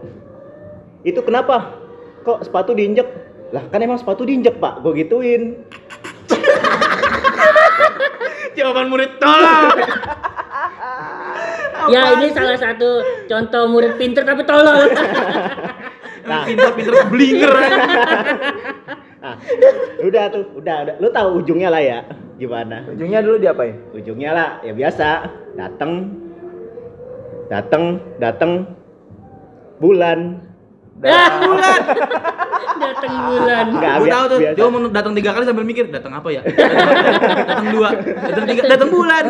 itu 1.01 1.21
kenapa 1.23 1.71
kok 2.21 2.43
sepatu 2.43 2.75
diinjek 2.75 3.07
lah 3.49 3.63
kan 3.71 3.79
emang 3.79 3.95
sepatu 3.95 4.27
diinjek 4.27 4.59
pak 4.59 4.83
gua 4.83 4.91
gituin 4.93 5.63
Jawaban 8.57 8.89
murid 8.89 9.17
tolong. 9.17 9.73
Ya 11.87 12.19
ini 12.19 12.33
salah 12.33 12.57
satu 12.57 13.05
contoh 13.29 13.69
murid 13.69 13.95
pinter 13.95 14.25
tapi 14.25 14.43
tolol. 14.43 14.91
Pinter-pinter 16.47 16.95
blinger 17.11 17.53
nah 19.17 19.35
udah 20.07 20.25
tuh 20.31 20.43
udah 20.55 20.77
udah 20.87 20.95
lu 20.99 21.09
tahu 21.11 21.29
ujungnya 21.41 21.69
lah 21.69 21.83
ya 21.83 21.99
gimana 22.37 22.87
Ujungnya 22.87 23.21
dulu 23.21 23.37
diapain? 23.37 23.75
ujungnya 23.91 24.31
lah 24.31 24.49
ya 24.61 24.71
biasa 24.71 25.09
dateng 25.57 26.15
dateng 27.47 27.85
dateng 28.17 28.53
bulan 29.77 30.41
bulan. 30.97 31.83
Datang 32.77 33.13
bulan. 33.29 33.65
Nggak, 33.69 33.95
Gue 33.95 34.05
bi- 34.05 34.13
tahu 34.13 34.25
tuh, 34.27 34.39
biasa. 34.41 34.57
dia 34.57 34.65
mau 34.67 34.81
datang 34.89 35.13
tiga 35.13 35.31
kali 35.33 35.45
sambil 35.45 35.65
mikir, 35.65 35.85
datang 35.89 36.13
apa 36.13 36.29
ya? 36.29 36.41
Datang 36.41 37.69
dua, 37.69 37.89
datang 38.01 38.45
tiga, 38.49 38.63
datang 38.65 38.89
bulan. 38.89 39.25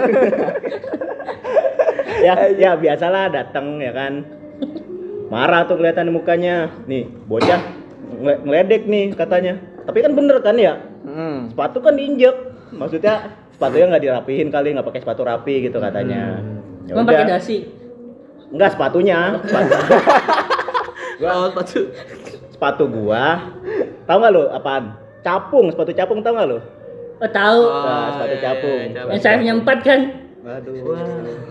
ya 2.27 2.35
ya 2.55 2.71
biasalah 2.75 3.29
dateng 3.29 3.79
ya 3.79 3.91
kan 3.91 4.23
marah 5.27 5.65
tuh 5.65 5.77
kelihatan 5.77 6.07
di 6.07 6.13
mukanya 6.13 6.55
nih 6.85 7.05
bocah 7.25 7.61
ngele- 8.17 8.41
ngeledek 8.43 8.83
nih 8.85 9.05
katanya 9.13 9.55
tapi 9.83 9.99
kan 10.01 10.13
bener 10.13 10.39
kan 10.41 10.57
ya 10.57 10.75
Hmm. 11.03 11.47
sepatu 11.49 11.79
kan 11.79 11.95
diinjek 11.95 12.35
maksudnya 12.73 13.31
sepatunya 13.49 13.87
nggak 13.87 14.03
dirapihin 14.03 14.49
kali 14.49 14.71
nggak 14.71 14.83
pakai 14.85 15.01
sepatu 15.01 15.23
rapi 15.23 15.63
gitu 15.63 15.79
katanya 15.79 16.43
Ya 16.83 16.93
Emang 16.93 17.03
udah. 17.03 17.15
pakai 17.15 17.27
dasi. 17.29 17.57
enggak 18.49 18.71
sepatunya 18.73 19.19
sepatu, 19.41 19.75
Oh, 21.25 21.47
sepatu. 21.49 21.79
sepatu 22.49 22.85
gua 22.87 23.55
tahu 24.05 24.17
nggak 24.17 24.33
lo 24.33 24.43
apaan 24.51 24.95
capung 25.21 25.67
sepatu 25.69 25.91
capung 25.93 26.21
tahu 26.21 26.35
nggak 26.35 26.49
lo 26.49 26.59
Oh 27.17 27.27
tahu. 27.27 27.61
Nah, 27.65 28.07
sepatu 28.13 28.35
iya, 28.35 28.43
capung. 28.45 28.81
iya, 28.85 29.03
Yang 29.09 29.21
sayapnya 29.21 29.53
empat 29.57 29.79
kan. 29.81 30.01
waduh 30.43 30.75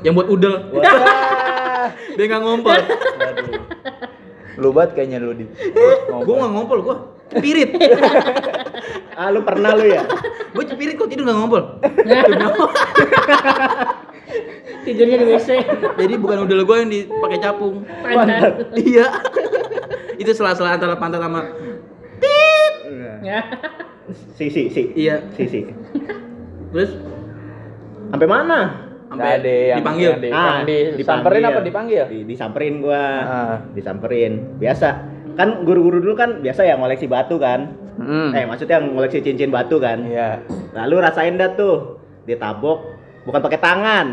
Yang 0.03 0.13
buat 0.13 0.27
udel. 0.29 0.53
Wah. 0.69 0.83
Dia 2.15 2.23
nggak 2.23 2.41
ngompol. 2.41 2.75
waduh 2.75 3.64
lu 4.55 4.69
banget 4.71 4.91
kayaknya 4.95 5.17
lu 5.19 5.35
di. 5.35 5.45
Gue 6.07 6.35
nggak 6.35 6.51
ngompol, 6.51 6.79
gue 6.83 6.95
pirit. 7.41 7.71
ah 9.19 9.31
lu 9.31 9.41
pernah 9.47 9.71
lu 9.73 9.87
ya 9.87 10.03
Gue 10.51 10.63
cepirit 10.67 10.95
kok 10.99 11.09
tidur 11.11 11.25
nggak 11.27 11.37
ngompol. 11.39 11.63
Tidurnya 14.85 15.17
di 15.17 15.25
WC. 15.33 15.49
Jadi 15.97 16.13
bukan 16.21 16.45
udel 16.45 16.61
gue 16.61 16.77
yang 16.77 16.89
dipakai 16.93 17.39
capung. 17.41 17.81
Pantat. 18.05 18.69
Iya. 18.77 19.09
Itu 20.21 20.31
sela-sela 20.31 20.77
antara 20.77 20.95
pantat 20.95 21.19
sama 21.19 21.41
Ya. 23.25 23.41
si 24.37 24.53
si 24.53 24.69
si 24.69 24.93
iya. 24.93 25.17
si 25.33 25.49
si 25.49 25.65
Terus 26.69 26.93
sampai 28.13 28.27
mana 28.29 28.84
Nggak 29.07 29.31
ada 29.39 29.53
yang 29.69 29.77
dipanggil. 29.79 30.09
yang 30.09 30.19
di- 30.19 30.31
Ah, 30.31 30.59
yang 30.59 30.97
disamperin 30.97 31.37
dipanggil. 31.37 31.45
apa 31.53 31.61
dipanggil? 31.63 32.03
Di, 32.07 32.19
disamperin 32.25 32.73
gua. 32.79 33.03
Ah. 33.21 33.55
Disamperin. 33.71 34.31
Biasa. 34.57 34.89
Kan 35.35 35.49
guru-guru 35.61 35.99
dulu 35.99 36.15
kan 36.15 36.39
biasa 36.39 36.63
ya 36.63 36.75
ngoleksi 36.75 37.05
batu 37.05 37.37
kan. 37.37 37.75
Hmm. 37.95 38.31
Eh, 38.31 38.43
maksudnya 38.43 38.79
ngoleksi 38.79 39.21
cincin 39.21 39.49
batu 39.49 39.77
kan. 39.77 40.03
Iya. 40.03 40.41
Lalu 40.73 40.95
rasain 41.01 41.35
dah 41.35 41.53
tuh. 41.53 41.99
Ditabok 42.23 42.81
bukan 43.23 43.41
pakai 43.41 43.59
tangan. 43.59 44.07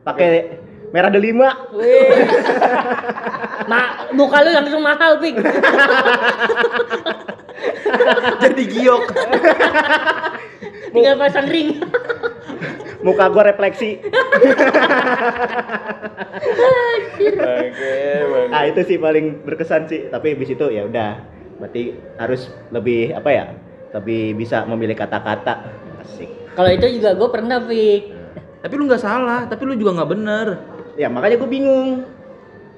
Pakai 0.00 0.28
merah 0.88 1.10
delima. 1.10 1.66
Wih. 1.72 2.14
Ma, 3.66 3.80
muka 4.12 4.38
lu 4.40 4.54
langsung 4.54 4.78
mahal, 4.78 5.18
Pik. 5.18 5.42
Jadi 8.38 8.62
giok. 8.68 9.02
Tinggal 10.88 11.16
pasang 11.18 11.46
ring. 11.48 11.82
Muka 13.00 13.28
gua 13.28 13.42
refleksi. 13.44 14.00
Nah, 18.46 18.62
itu 18.64 18.80
sih 18.84 18.96
paling 18.96 19.42
berkesan 19.42 19.86
sih. 19.86 20.08
Tapi 20.08 20.34
habis 20.34 20.48
itu 20.48 20.66
ya 20.68 20.84
udah. 20.84 21.12
Berarti 21.56 21.82
harus 22.16 22.42
lebih 22.68 23.12
apa 23.12 23.30
ya? 23.30 23.44
Lebih 23.92 24.36
bisa 24.36 24.64
memilih 24.64 24.94
kata-kata. 24.94 25.72
Asik. 26.00 26.28
Kalau 26.52 26.70
itu 26.70 26.86
juga 26.96 27.12
gue 27.12 27.28
pernah, 27.28 27.58
Pik. 27.60 28.02
Tapi 28.60 28.72
lu 28.74 28.84
nggak 28.84 29.02
salah, 29.02 29.44
tapi 29.44 29.62
lu 29.64 29.74
juga 29.74 29.96
nggak 29.96 30.10
bener. 30.10 30.46
Ya, 30.96 31.08
makanya 31.08 31.36
gue 31.38 31.50
bingung. 31.50 31.90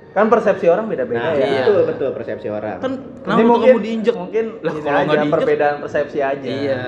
Kan 0.09 0.27
persepsi 0.27 0.67
orang 0.67 0.89
beda-beda 0.89 1.21
Nah, 1.21 1.35
ya. 1.37 1.47
iya. 1.47 1.63
betul 1.63 1.81
betul 1.87 2.11
persepsi 2.11 2.49
orang. 2.49 2.81
Kan 2.81 2.93
kenapa 3.23 3.45
mungkin 3.45 3.71
kamu 3.71 3.81
diinjek? 3.81 4.15
Mungkin 4.17 4.45
Lah, 4.65 4.73
kalau 4.73 4.83
nggak 4.83 4.99
aja 4.99 5.15
diinjek- 5.15 5.35
perbedaan 5.37 5.77
persepsi 5.79 6.19
aja. 6.19 6.49
Iya. 6.49 6.83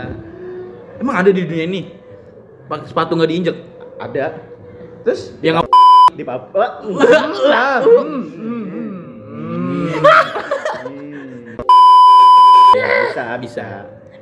Emang 0.99 1.15
ada 1.17 1.31
di 1.31 1.43
dunia 1.45 1.65
ini 1.65 1.83
pakai 2.71 2.87
sepatu 2.87 3.19
nggak 3.19 3.31
diinjek? 3.35 3.59
ada 3.99 4.39
Terus 5.03 5.35
Ya 5.43 5.59
nggak 5.59 5.67
di 6.15 6.23
Papua. 6.23 6.87
ah, 7.51 7.83
hmm, 7.83 8.31
hmm, 8.31 8.65
hmm. 8.71 9.03
bisa, 12.75 13.25
bisa. 13.43 13.67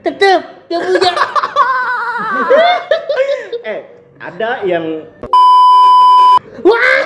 Tetep, 0.00 0.40
gak 0.72 0.80
punya. 0.80 1.12
Eh, 3.68 3.84
ada 4.16 4.64
yang 4.64 5.04
Wah. 6.64 7.04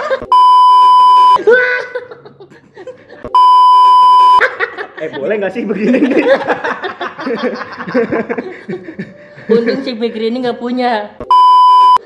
eh 5.02 5.10
boleh 5.10 5.42
nggak 5.42 5.50
sih 5.50 5.66
begini 5.66 6.06
nih? 6.06 6.22
Untung 9.52 9.80
si 9.82 9.92
Fikri 9.92 10.28
ini 10.28 10.38
nggak 10.40 10.56
punya. 10.56 11.16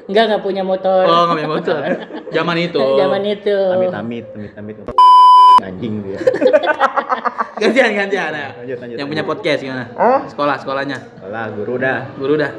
Nggak 0.06 0.24
nggak 0.28 0.42
punya 0.42 0.62
motor. 0.62 1.02
Oh 1.02 1.22
nggak 1.24 1.36
punya 1.36 1.50
motor. 1.50 1.80
Zaman 2.28 2.56
itu. 2.60 2.80
Zaman 2.80 3.22
itu. 3.24 3.56
Amit 3.68 3.90
amit, 3.92 4.26
amit 4.32 4.52
amit. 4.54 4.76
Anjing 5.58 5.94
dia. 6.02 6.20
Gantian 7.62 7.90
gantian. 7.90 8.30
ya. 8.30 8.48
Lanjut, 8.54 8.76
lanjut, 8.76 8.96
Yang 8.96 9.08
punya 9.08 9.24
podcast 9.24 9.60
gimana? 9.62 9.84
Oh, 9.94 10.20
Sekolah 10.28 10.60
sekolahnya. 10.60 10.98
Alah, 11.24 11.48
guru 11.50 11.74
dah. 11.76 12.12
Guru 12.14 12.36
dah. 12.36 12.52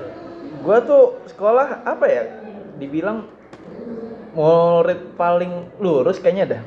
gua 0.58 0.82
tuh 0.82 1.22
sekolah 1.28 1.86
apa 1.86 2.06
ya? 2.10 2.24
Dibilang 2.76 3.30
murid 4.34 5.14
paling 5.14 5.52
lurus 5.78 6.18
kayaknya 6.18 6.46
dah. 6.50 6.62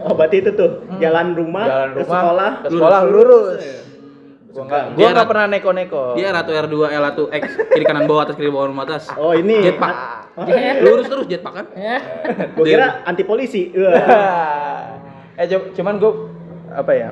Oh, 0.00 0.12
berarti 0.12 0.38
itu 0.40 0.50
tuh 0.52 0.82
Hmm. 0.84 0.98
jalan 0.98 1.34
rumah 1.34 1.64
Jalan 1.64 1.88
ke 1.88 1.98
rumah, 2.00 2.18
sekolah. 2.18 2.50
ke 2.52 2.68
sekolah 2.68 3.00
lurus. 3.04 3.62
Gua 4.58 4.66
nggak, 4.66 4.84
gua 4.84 4.98
Dia 4.98 5.06
nggak 5.06 5.14
rat- 5.14 5.30
pernah 5.30 5.46
neko-neko. 5.46 6.02
Dia 6.12 6.28
ratu 6.34 6.50
R2 6.50 6.74
L1 6.90 7.14
X 7.30 7.42
kiri 7.70 7.84
kanan 7.86 8.04
bawah 8.04 8.26
atas 8.26 8.34
kiri 8.34 8.50
bawah 8.50 8.66
rumah 8.66 8.82
atas. 8.82 9.06
Oh, 9.14 9.30
ini. 9.30 9.62
Jetpack. 9.62 9.96
Oh, 10.34 10.42
Lurus 10.82 11.06
terus 11.06 11.26
jetpack 11.26 11.54
kan? 11.54 11.66
Ya. 11.72 11.98
gua 12.52 12.66
kira 12.66 12.86
anti 13.04 13.22
polisi. 13.22 13.70
Eh 15.38 15.46
cu- 15.46 15.70
cuman 15.72 16.02
gue 16.02 16.12
apa 16.68 16.90
ya? 16.90 17.08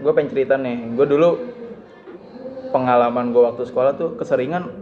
gue 0.00 0.12
pengen 0.16 0.32
cerita 0.32 0.56
nih. 0.56 0.96
Gue 0.96 1.04
dulu 1.04 1.36
pengalaman 2.70 3.30
gue 3.30 3.42
waktu 3.44 3.68
sekolah 3.68 3.92
tuh 3.94 4.16
keseringan 4.16 4.72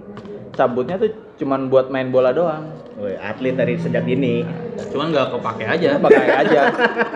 cabutnya 0.52 0.94
tuh 0.96 1.10
cuman 1.40 1.72
buat 1.72 1.88
main 1.88 2.12
bola 2.12 2.32
doang. 2.34 2.64
Woi, 3.00 3.16
atlet 3.16 3.56
dari 3.56 3.74
sejak 3.80 4.04
dini. 4.04 4.44
Cuman 4.92 5.10
nggak 5.12 5.32
kepake 5.32 5.64
aja. 5.64 5.96
Pakai 5.96 6.28
aja. 6.28 6.60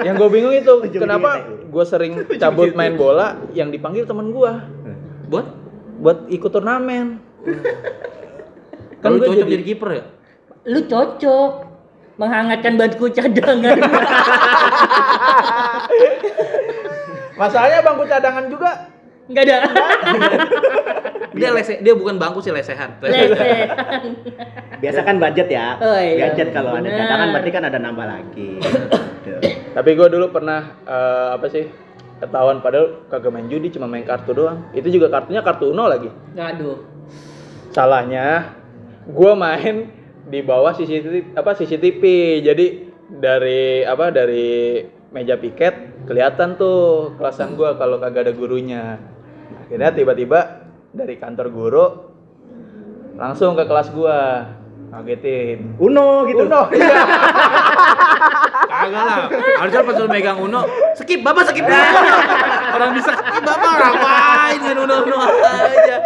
Yang 0.03 0.15
gue 0.19 0.29
bingung 0.33 0.55
itu 0.57 0.73
Ujung 0.89 1.03
kenapa 1.05 1.45
gue 1.47 1.85
sering 1.85 2.13
cabut 2.43 2.73
main 2.73 2.97
bola 2.97 3.37
yang 3.53 3.69
dipanggil 3.69 4.09
temen 4.09 4.33
gue 4.33 4.53
Buat? 5.27 5.47
buat 5.97 6.29
ikut 6.29 6.51
turnamen. 6.53 7.19
Kan 9.01 9.17
lu 9.17 9.19
gua 9.25 9.33
cocok 9.33 9.49
jadi 9.49 9.65
kiper 9.65 9.91
ya? 9.97 10.05
Lu 10.69 10.81
cocok 10.85 11.53
menghangatkan 12.21 12.77
bangku 12.77 13.09
cadangan. 13.13 13.81
Masalahnya 17.41 17.81
bangku 17.85 18.05
cadangan 18.09 18.45
juga 18.49 18.71
Enggak 19.27 19.43
ada. 19.51 19.59
Dia 21.37 21.51
lese, 21.53 21.85
dia 21.85 21.93
bukan 21.93 22.17
bangku 22.17 22.41
sih 22.41 22.51
lesehan. 22.51 22.97
Lesehan. 22.99 24.03
Biasa 24.83 25.01
kan 25.05 25.17
budget 25.21 25.49
ya. 25.53 25.77
Oh, 25.79 25.97
iya. 26.01 26.33
Budget 26.33 26.57
kalau 26.57 26.73
ada 26.75 26.89
cadangan 26.89 27.29
berarti 27.37 27.51
kan 27.53 27.63
ada 27.69 27.79
nambah 27.79 28.07
lagi. 28.07 28.51
Gitu. 29.27 29.43
Tapi 29.75 29.91
gue 29.99 30.07
dulu 30.07 30.31
pernah 30.31 30.79
eh, 30.87 31.29
apa 31.35 31.51
sih 31.51 31.67
ketahuan 32.23 32.63
padahal 32.63 33.11
kagak 33.11 33.35
main 33.35 33.51
judi 33.51 33.75
cuma 33.75 33.91
main 33.91 34.07
kartu 34.07 34.31
doang. 34.31 34.71
Itu 34.71 34.87
juga 34.87 35.11
kartunya 35.11 35.43
kartu 35.43 35.75
Uno 35.75 35.91
lagi. 35.91 36.07
Aduh. 36.39 36.87
Salahnya 37.75 38.55
gue 39.03 39.33
main 39.35 39.91
di 40.31 40.41
bawah 40.47 40.71
CCTV 40.79 41.35
apa 41.35 41.59
CCTV. 41.59 42.03
Jadi 42.47 42.67
dari 43.11 43.83
apa 43.83 44.15
dari 44.15 44.83
meja 45.15 45.39
piket 45.39 46.07
kelihatan 46.07 46.59
tuh 46.59 47.15
kelasan 47.17 47.55
gua 47.55 47.79
kalau 47.79 48.03
kagak 48.03 48.27
ada 48.27 48.33
gurunya 48.35 48.99
akhirnya 49.67 49.91
tiba-tiba 49.95 50.66
dari 50.97 51.21
kantor 51.21 51.47
guru 51.53 51.87
langsung 53.21 53.53
ke 53.53 53.69
kelas 53.69 53.93
gua 53.93 54.49
ngagetin 54.97 55.77
Uno 55.77 56.25
gitu. 56.25 56.49
Uno 56.49 56.63
iya 56.73 56.97
Kagak 58.67 59.05
lah. 59.09 59.19
Harusnya 59.63 59.83
pas 59.89 59.97
lu 59.97 60.09
megang 60.11 60.39
Uno, 60.43 60.61
skip, 61.01 61.25
Bapak 61.25 61.49
skip. 61.49 61.65
Orang 62.77 62.93
bisa 62.93 63.13
skip, 63.15 63.43
Bapak 63.45 63.73
ngapain 63.73 64.61
main 64.61 64.77
Uno 64.77 64.95
Uno 65.05 65.17
aja. 65.25 65.97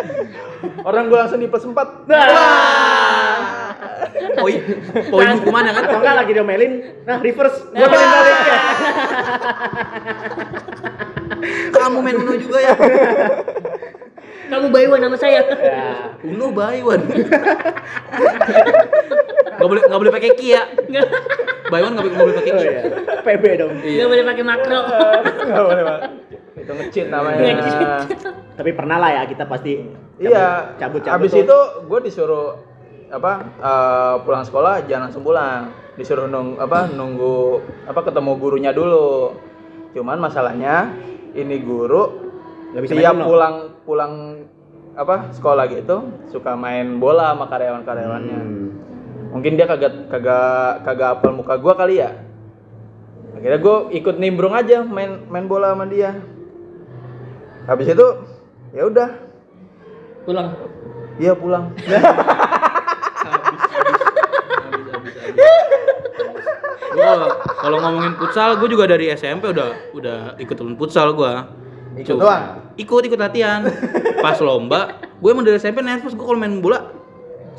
orang 0.86 1.08
gua 1.08 1.24
langsung 1.26 1.40
dipes 1.40 1.66
empat 1.66 1.88
Poin 4.38 4.60
poin 5.10 5.28
hukumannya 5.38 5.72
kan? 5.72 5.82
Atau 5.86 5.98
enggak 5.98 6.14
lagi 6.14 6.30
diomelin, 6.34 6.72
nah 7.06 7.18
reverse. 7.18 7.58
Gua 7.74 7.86
main 7.90 8.08
balik 8.10 8.38
ya. 8.38 8.58
Kamu 11.74 11.98
main 12.02 12.16
Uno 12.18 12.32
juga 12.38 12.58
ya. 12.58 12.74
Kamu 14.70 14.78
bayuan 14.78 15.02
nama 15.02 15.18
saya. 15.18 15.42
Ya. 15.58 16.14
Uno 16.22 16.54
buy 16.54 16.78
one. 16.78 17.02
Gak 19.58 19.66
boleh 19.66 19.82
gak 19.82 19.98
boleh 19.98 20.12
pakai 20.14 20.30
Kia. 20.38 20.62
Buy 21.74 21.82
one 21.82 21.98
gak 21.98 22.06
boleh, 22.06 22.14
nggak 22.14 22.26
boleh 22.30 22.36
pakai 22.38 22.52
Oh 22.54 22.60
Kia. 22.62 22.70
iya. 22.70 22.82
PB 23.26 23.44
dong. 23.58 23.72
Nggak 23.82 24.08
boleh 24.14 24.24
pakai 24.30 24.44
makro. 24.46 24.80
nggak 25.50 25.64
boleh 25.66 25.82
Pak. 25.82 26.00
itu 26.60 26.72
ngecit 26.76 27.06
namanya 27.08 28.06
Tapi 28.54 28.70
pernah 28.76 29.00
lah 29.00 29.10
ya 29.10 29.22
kita 29.26 29.48
pasti 29.48 29.80
iya 30.20 30.76
cabut 30.76 31.00
cabut. 31.02 31.16
abis 31.18 31.32
itu 31.40 31.58
gue 31.88 32.00
disuruh 32.04 32.60
apa 33.08 33.32
eh, 33.58 34.14
pulang 34.22 34.44
sekolah 34.44 34.84
jangan 34.84 35.08
langsung 35.08 35.24
pulang 35.24 35.72
disuruh 35.96 36.28
nung 36.28 36.60
apa 36.60 36.84
nunggu 36.92 37.64
apa 37.88 38.04
ketemu 38.04 38.30
gurunya 38.36 38.70
dulu 38.76 39.32
cuman 39.96 40.20
masalahnya 40.20 40.92
ini 41.32 41.64
guru 41.64 42.28
bisa 42.76 42.92
main 42.92 43.02
tiap 43.02 43.16
pulang 43.24 43.54
pulang 43.88 44.12
apa 45.00 45.32
sekolah 45.32 45.64
gitu 45.72 46.12
suka 46.28 46.52
main 46.52 47.00
bola 47.00 47.32
sama 47.32 47.48
karyawan 47.48 47.88
karyawannya 47.88 48.36
Hmm. 48.36 48.68
mungkin 49.32 49.56
dia 49.56 49.64
kagak 49.64 50.12
kagak 50.12 50.84
kagak 50.84 51.08
apal 51.16 51.32
muka 51.32 51.56
gua 51.56 51.72
kali 51.72 52.04
ya. 52.04 52.18
Akhirnya 53.30 53.62
gue 53.62 53.76
ikut 53.96 54.20
nimbrung 54.20 54.52
aja 54.52 54.84
main 54.84 55.24
main 55.30 55.46
bola 55.48 55.72
sama 55.72 55.88
dia. 55.88 56.18
Habis 57.64 57.94
itu 57.96 58.06
ya 58.76 58.84
udah. 58.90 59.08
Pulang. 60.28 60.52
iya 61.16 61.32
pulang. 61.32 61.72
Gua 66.90 67.12
kalau 67.62 67.78
ngomongin 67.80 68.18
futsal, 68.18 68.58
gue 68.58 68.68
juga 68.68 68.90
dari 68.90 69.14
SMP 69.14 69.46
udah 69.54 69.94
udah 69.94 70.18
ikut 70.42 70.58
futsal 70.76 71.14
gua. 71.14 71.54
ikut 71.96 72.18
doang 72.18 72.69
Ikut 72.80 73.02
ikut 73.04 73.20
latihan. 73.20 73.68
Pas 74.24 74.40
lomba, 74.40 75.04
gue 75.20 75.28
emang 75.28 75.44
dari 75.44 75.60
SMP 75.60 75.84
nervous 75.84 76.16
gue 76.16 76.24
kalau 76.24 76.40
main 76.40 76.64
bola 76.64 77.00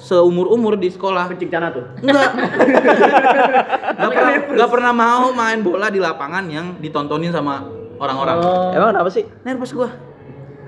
seumur 0.01 0.49
umur 0.49 0.73
di 0.81 0.89
sekolah. 0.89 1.29
Kencing 1.29 1.51
cana 1.53 1.69
tuh. 1.69 1.85
Enggak. 2.01 2.31
Enggak 4.01 4.11
pernah, 4.17 4.33
nggak 4.57 4.69
pernah 4.73 4.91
mau 4.91 5.29
main 5.29 5.61
bola 5.61 5.93
di 5.93 6.01
lapangan 6.01 6.49
yang 6.49 6.81
ditontonin 6.81 7.29
sama 7.29 7.61
orang-orang. 8.01 8.37
Oh. 8.41 8.73
emang 8.73 8.97
kenapa 8.97 9.09
sih 9.13 9.29
Nervous 9.45 9.77
gua. 9.77 9.93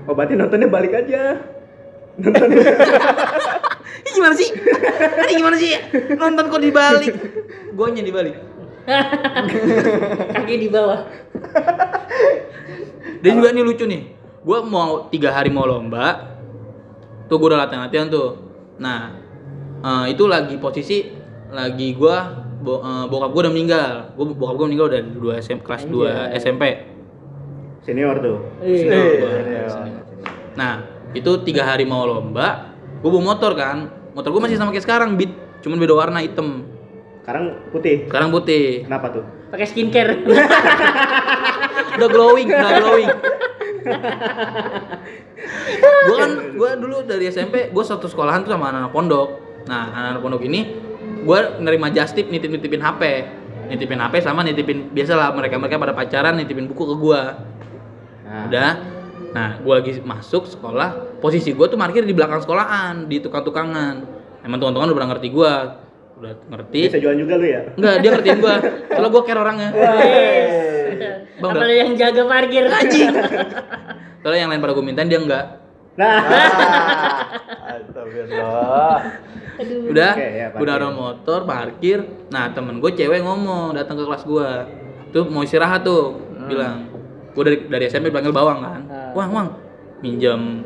Oh 0.06 0.14
berarti 0.14 0.38
nontonnya 0.38 0.70
balik 0.70 0.94
aja. 0.94 1.42
Ini 4.04 4.10
gimana 4.14 4.34
sih? 4.38 4.48
Ini 5.26 5.32
gimana 5.34 5.56
sih? 5.58 5.70
Nonton 6.14 6.46
kok 6.46 6.62
dibalik. 6.62 7.14
Guanya 7.74 8.06
dibalik. 8.06 8.38
Kaki 10.36 10.54
di 10.60 10.68
bawah. 10.70 11.08
Dan 13.24 13.30
juga 13.40 13.48
nih 13.50 13.64
lucu 13.64 13.84
nih. 13.88 14.02
Gua 14.44 14.60
mau 14.60 15.08
tiga 15.08 15.32
hari 15.32 15.48
mau 15.48 15.64
lomba. 15.64 16.36
Tuh 17.26 17.36
gua 17.36 17.48
udah 17.50 17.60
latihan-latihan 17.64 18.06
tuh. 18.06 18.36
Nah, 18.76 19.16
eh, 19.80 20.04
itu 20.12 20.24
lagi 20.24 20.56
posisi 20.56 21.08
lagi 21.48 21.94
gua 21.94 22.28
bo- 22.60 22.80
eh, 22.80 23.04
bokap 23.08 23.30
gua 23.32 23.40
udah 23.48 23.52
meninggal. 23.52 23.92
Gua 24.12 24.24
bokap 24.30 24.54
gua 24.54 24.66
meninggal 24.68 24.86
udah 24.86 25.00
dua 25.00 25.32
SM, 25.38 25.58
kelas 25.58 25.88
2 25.88 26.36
SMP. 26.36 26.62
Senior 27.80 28.16
tuh. 28.18 28.38
Iya. 28.60 28.78
Senior 28.78 29.12
gua. 29.18 29.30
iya. 29.42 29.66
Nah, 30.54 30.72
itu 31.12 31.30
tiga 31.42 31.64
hari 31.64 31.82
mau 31.82 32.04
lomba, 32.04 32.72
gue 32.98 33.06
bawa 33.06 33.34
motor 33.34 33.52
kan. 33.52 33.90
Motor 34.14 34.30
gue 34.30 34.40
masih 34.40 34.54
sama 34.54 34.70
kayak 34.70 34.86
sekarang, 34.86 35.18
beat, 35.18 35.34
cuman 35.58 35.76
beda 35.76 35.90
warna 35.92 36.22
hitam. 36.22 36.62
Sekarang 37.20 37.44
putih. 37.68 38.06
Sekarang 38.06 38.30
putih. 38.30 38.86
Kenapa 38.86 39.10
tuh? 39.10 39.24
Pakai 39.50 39.66
skincare. 39.66 40.22
Udah 41.94 42.08
glowing, 42.08 42.46
udah 42.48 42.70
glowing. 42.76 43.10
gue 46.08 46.16
kan, 46.16 46.30
gue 46.56 46.70
dulu 46.80 47.04
dari 47.04 47.28
SMP, 47.28 47.70
gue 47.70 47.84
satu 47.84 48.08
sekolahan 48.08 48.44
tuh 48.44 48.56
sama 48.56 48.72
anak-anak 48.72 48.92
pondok. 48.92 49.28
Nah, 49.68 49.92
anak-anak 49.92 50.22
pondok 50.24 50.42
ini, 50.44 50.60
gue 51.24 51.38
nerima 51.60 51.88
jastip 51.92 52.28
nitip-nitipin 52.28 52.80
HP, 52.80 53.02
nitipin 53.72 54.00
HP 54.00 54.24
sama 54.24 54.44
nitipin 54.44 54.92
biasalah 54.92 55.32
mereka 55.32 55.56
mereka 55.56 55.80
pada 55.80 55.94
pacaran 55.96 56.36
nitipin 56.36 56.68
buku 56.68 56.84
ke 56.84 56.94
gue. 56.96 57.22
Nah, 58.24 58.44
Udah. 58.48 58.70
Nah, 59.34 59.58
gue 59.58 59.74
lagi 59.74 59.92
masuk 59.98 60.46
sekolah, 60.46 61.18
posisi 61.18 61.50
gue 61.50 61.66
tuh 61.66 61.74
parkir 61.74 62.06
di 62.06 62.14
belakang 62.14 62.38
sekolahan, 62.38 63.10
di 63.10 63.18
tukang-tukangan. 63.18 63.94
Emang 64.46 64.62
tukang-tukangan 64.62 64.94
udah 64.94 64.98
pernah 65.02 65.10
ngerti 65.10 65.28
gue, 65.34 65.52
udah 66.22 66.32
ngerti. 66.54 66.80
Bisa 66.86 67.02
jualan 67.02 67.18
juga 67.18 67.34
lu 67.42 67.46
ya? 67.50 67.60
Enggak, 67.74 67.96
dia 67.98 68.10
ngertiin 68.14 68.38
gue. 68.38 68.54
Kalau 68.94 69.08
gue 69.10 69.22
care 69.26 69.40
orangnya. 69.42 69.70
Bang. 71.50 71.60
Apalagi 71.60 71.78
yang 71.80 71.92
jaga 71.98 72.22
parkir. 72.24 72.64
Anjing. 72.68 73.12
Soalnya 74.24 74.40
yang 74.40 74.50
lain 74.56 74.60
pada 74.64 74.72
gue 74.72 74.84
mintain 74.84 75.08
dia 75.08 75.20
enggak. 75.20 75.44
Nah. 75.94 76.16
Ah, 77.64 77.78
Astagfirullah. 77.78 78.98
Aduh. 79.54 79.92
Udah, 79.94 80.12
Oke, 80.16 80.26
ya, 80.26 80.46
parkir. 80.50 80.62
udah 80.64 80.74
ada 80.74 80.88
motor, 80.90 81.38
parkir. 81.46 81.98
Nah, 82.32 82.50
temen 82.50 82.82
gue 82.82 82.90
cewek 82.96 83.20
ngomong 83.22 83.76
datang 83.76 84.00
ke 84.00 84.04
kelas 84.08 84.24
gue. 84.26 84.48
Tuh 85.14 85.24
mau 85.30 85.46
istirahat 85.46 85.86
tuh, 85.86 86.18
bilang. 86.50 86.90
Gue 87.36 87.42
dari 87.46 87.58
dari 87.70 87.84
SMP 87.86 88.10
panggil 88.10 88.34
bawang 88.34 88.58
kan. 88.62 88.80
Ah. 88.90 89.10
Wang, 89.14 89.30
wang, 89.30 89.48
minjam 90.02 90.64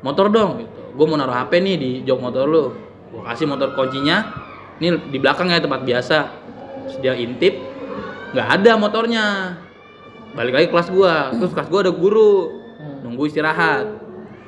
motor 0.00 0.30
dong 0.32 0.64
gitu. 0.64 0.72
Gue 0.96 1.06
mau 1.10 1.20
naruh 1.20 1.36
HP 1.36 1.60
nih 1.60 1.76
di 1.76 1.90
jok 2.08 2.18
motor 2.22 2.48
lu. 2.48 2.64
Gue 3.12 3.22
kasih 3.26 3.44
motor 3.50 3.76
kuncinya. 3.76 4.32
Ini 4.80 5.12
di 5.12 5.18
belakang 5.20 5.52
ya 5.52 5.60
tempat 5.60 5.84
biasa. 5.84 6.18
Terus 6.86 6.96
dia 7.02 7.12
intip, 7.16 7.58
nggak 8.32 8.48
ada 8.60 8.72
motornya. 8.80 9.24
Balik 10.36 10.52
lagi 10.52 10.66
ke 10.68 10.72
kelas 10.76 10.88
gua. 10.92 11.32
Terus 11.32 11.52
kelas 11.56 11.68
gua 11.72 11.80
ada 11.80 11.92
guru. 11.96 12.60
Nunggu 13.00 13.24
istirahat. 13.24 13.88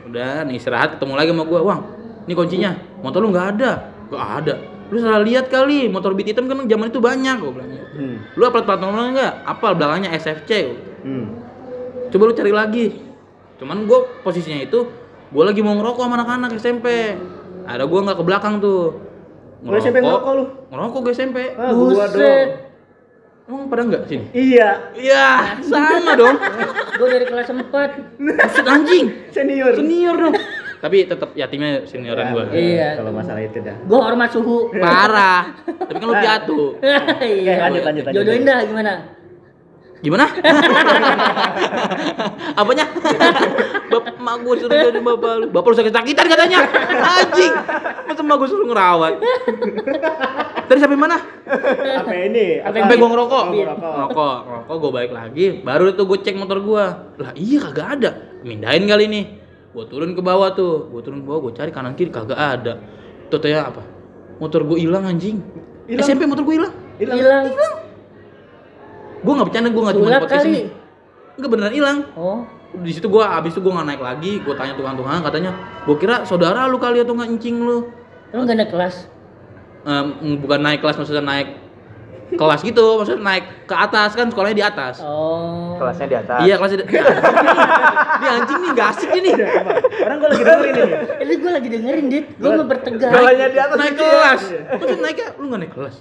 Udah, 0.05 0.45
nih 0.45 0.61
istirahat 0.61 0.97
ketemu 0.97 1.13
lagi 1.17 1.33
sama 1.33 1.45
gua. 1.49 1.61
Wang, 1.65 1.81
ini 2.29 2.33
kuncinya. 2.37 2.77
Motor 3.01 3.25
lu 3.25 3.33
nggak 3.33 3.47
ada. 3.57 3.73
Nggak 4.13 4.25
ada. 4.45 4.55
Lu 4.93 4.97
salah 5.01 5.25
lihat 5.25 5.49
kali. 5.49 5.89
Motor 5.89 6.13
beat 6.13 6.29
hitam 6.37 6.45
kan 6.45 6.69
zaman 6.69 6.93
itu 6.93 7.01
banyak. 7.01 7.37
Gua 7.41 7.53
bilang 7.57 7.69
gitu. 7.73 7.87
Hmm. 7.97 8.17
Lu 8.37 8.43
apal 8.45 8.63
plat 8.69 8.79
nomornya 8.79 9.11
nggak? 9.17 9.33
Apal 9.49 9.73
belakangnya 9.81 10.13
SFC. 10.13 10.77
Hmm. 11.09 11.41
Coba 12.13 12.23
lu 12.29 12.35
cari 12.37 12.53
lagi. 12.53 12.87
Cuman 13.57 13.89
gua 13.89 14.05
posisinya 14.21 14.61
itu 14.61 14.85
gua 15.33 15.49
lagi 15.49 15.65
mau 15.65 15.73
ngerokok 15.73 16.05
sama 16.05 16.15
anak-anak 16.21 16.53
SMP. 16.61 17.17
Ada 17.65 17.89
gua 17.89 18.01
nggak 18.05 18.17
ke 18.21 18.25
belakang 18.29 18.61
tuh. 18.61 19.09
Lu 19.65 19.75
SMP 19.75 20.05
ngerokok 20.05 20.33
lu? 20.37 20.45
Ngerokok 20.71 20.99
gue 21.03 21.13
SMP. 21.17 21.39
Ah, 21.59 21.75
gua 21.75 22.07
dong. 22.07 22.68
Emang 23.49 23.65
pada 23.65 23.81
enggak 23.81 24.05
sini? 24.05 24.29
Iya, 24.37 24.93
Iya, 24.93 25.57
sama 25.65 26.13
dong. 26.21 26.37
Gue 27.01 27.09
dari 27.09 27.25
kelas 27.25 27.49
4. 27.49 28.21
Maksud 28.21 28.65
anjing. 28.69 29.33
senior. 29.33 29.73
Senior 29.73 30.17
dong. 30.21 30.37
Tapi 30.79 31.09
tetap 31.09 31.33
yatimnya 31.33 31.83
senioran 31.89 32.37
gua. 32.37 32.45
Iya. 32.53 33.01
Kalau 33.01 33.11
masalah 33.11 33.41
itu 33.41 33.59
dah. 33.65 33.73
Gue 33.89 33.99
hormat 33.99 34.31
suhu. 34.31 34.69
Parah. 34.77 35.65
Tapi 35.65 35.97
kan 35.97 36.07
lu 36.07 36.15
piatu. 36.15 36.61
Iya. 37.25 37.55
lanjut, 37.67 37.83
lanjut, 37.89 38.03
lanjut. 38.05 38.17
Jodohin 38.21 38.43
dah 38.45 38.61
gimana? 38.69 38.93
Gimana? 39.99 40.31
Apanya? 42.61 42.87
Bapak 43.89 44.21
mak 44.21 44.45
gua 44.45 44.55
suruh 44.61 44.77
jadi 44.77 45.01
bapak 45.01 45.33
lu. 45.41 45.47
Bapak 45.49 45.69
lu 45.73 45.77
sakit-sakitan 45.81 46.29
katanya. 46.29 46.61
Anjing. 47.01 47.53
Masa 48.05 48.21
mak 48.21 48.37
gua 48.37 48.49
suruh 48.49 48.67
ngerawat. 48.69 49.17
Tadi 50.69 50.79
sampai 50.79 50.99
mana? 51.01 51.17
Apa 52.05 52.13
ini? 52.13 52.61
Apa 52.61 52.85
Sampai 52.85 53.01
gua 53.01 53.09
ngerokok. 53.17 53.45
Ngerokok. 53.57 53.93
Ngerokok, 53.97 54.37
ngerokok 54.45 54.77
gua 54.77 54.91
balik 54.93 55.13
lagi. 55.17 55.47
Baru 55.65 55.89
itu 55.89 56.03
gua 56.05 56.19
cek 56.21 56.37
motor 56.37 56.59
gua. 56.61 56.85
Lah 57.17 57.33
iya 57.33 57.59
kagak 57.65 57.89
ada. 57.99 58.11
Mindahin 58.45 58.85
kali 58.85 59.05
nih. 59.09 59.25
Gua 59.73 59.89
turun 59.89 60.13
ke 60.13 60.21
bawah 60.21 60.53
tuh. 60.53 60.93
Gua 60.93 61.01
turun 61.01 61.25
ke 61.25 61.27
bawah, 61.27 61.49
gua 61.49 61.53
cari 61.57 61.71
kanan 61.73 61.97
kiri 61.97 62.13
kagak 62.13 62.37
ada. 62.37 62.77
Tuh 63.33 63.41
tanya 63.41 63.73
apa? 63.73 63.81
Motor 64.37 64.69
gua 64.69 64.77
hilang 64.77 65.09
anjing. 65.09 65.41
Hilang? 65.89 66.05
SMP 66.05 66.29
motor 66.29 66.45
gua 66.45 66.55
hilang. 66.61 66.75
Hilang. 67.01 67.45
Gua 69.29 69.35
nggak 69.37 69.49
bercanda, 69.53 69.69
gua 69.69 69.83
nggak 69.85 69.97
cuma 70.01 70.09
di 70.09 70.17
podcast 70.17 70.41
kali. 70.41 70.49
ini. 70.49 70.63
Enggak 71.37 71.51
beneran 71.53 71.75
hilang. 71.77 71.99
Oh. 72.17 72.41
Di 72.81 72.93
situ 72.97 73.07
gua 73.07 73.37
abis 73.37 73.53
itu 73.53 73.61
gua 73.61 73.73
nggak 73.77 73.89
naik 73.93 74.01
lagi. 74.01 74.33
Gua 74.41 74.57
tanya 74.57 74.73
tukang-tukang 74.73 75.21
katanya, 75.21 75.51
gua 75.85 75.97
kira 76.01 76.17
saudara 76.25 76.65
lu 76.65 76.81
kali 76.81 77.05
atau 77.05 77.13
nggak 77.13 77.29
encing 77.29 77.61
lu. 77.61 77.93
Emang 78.33 78.45
gak 78.45 78.57
ada 78.57 78.67
kelas? 78.69 78.95
Em, 79.85 80.07
bukan 80.41 80.61
naik 80.61 80.81
kelas 80.81 80.97
maksudnya 80.97 81.21
naik 81.21 81.49
kelas 82.29 82.61
gitu, 82.61 83.01
maksudnya 83.01 83.25
naik 83.25 83.45
ke 83.65 83.73
atas 83.73 84.13
kan 84.13 84.29
sekolahnya 84.29 84.57
di 84.57 84.65
atas. 84.65 85.01
Oh. 85.01 85.77
Kelasnya 85.77 86.07
di 86.09 86.17
atas. 86.17 86.39
Iya 86.45 86.55
kelasnya. 86.57 86.79
di- 86.81 86.89
Ini 88.19 88.27
anjing 88.35 88.59
nih, 88.61 88.71
gak 88.73 88.89
asik 88.93 89.11
ini. 89.13 89.31
Orang 90.05 90.17
gua 90.19 90.29
lagi 90.29 90.43
dengerin 90.43 90.73
ini. 90.75 90.85
Ini 91.25 91.35
gue 91.37 91.51
lagi 91.53 91.69
dengerin, 91.71 92.05
Dit. 92.09 92.25
Gue 92.37 92.51
mau 92.53 92.67
bertegas. 92.67 93.09
Sekolahnya 93.09 93.47
di 93.49 93.59
atas. 93.59 93.77
Naik 93.77 93.95
kelas. 93.95 94.41
Maksudnya 94.77 94.97
naiknya 95.01 95.27
lu 95.37 95.45
gak 95.49 95.61
naik 95.61 95.73
kelas? 95.73 95.97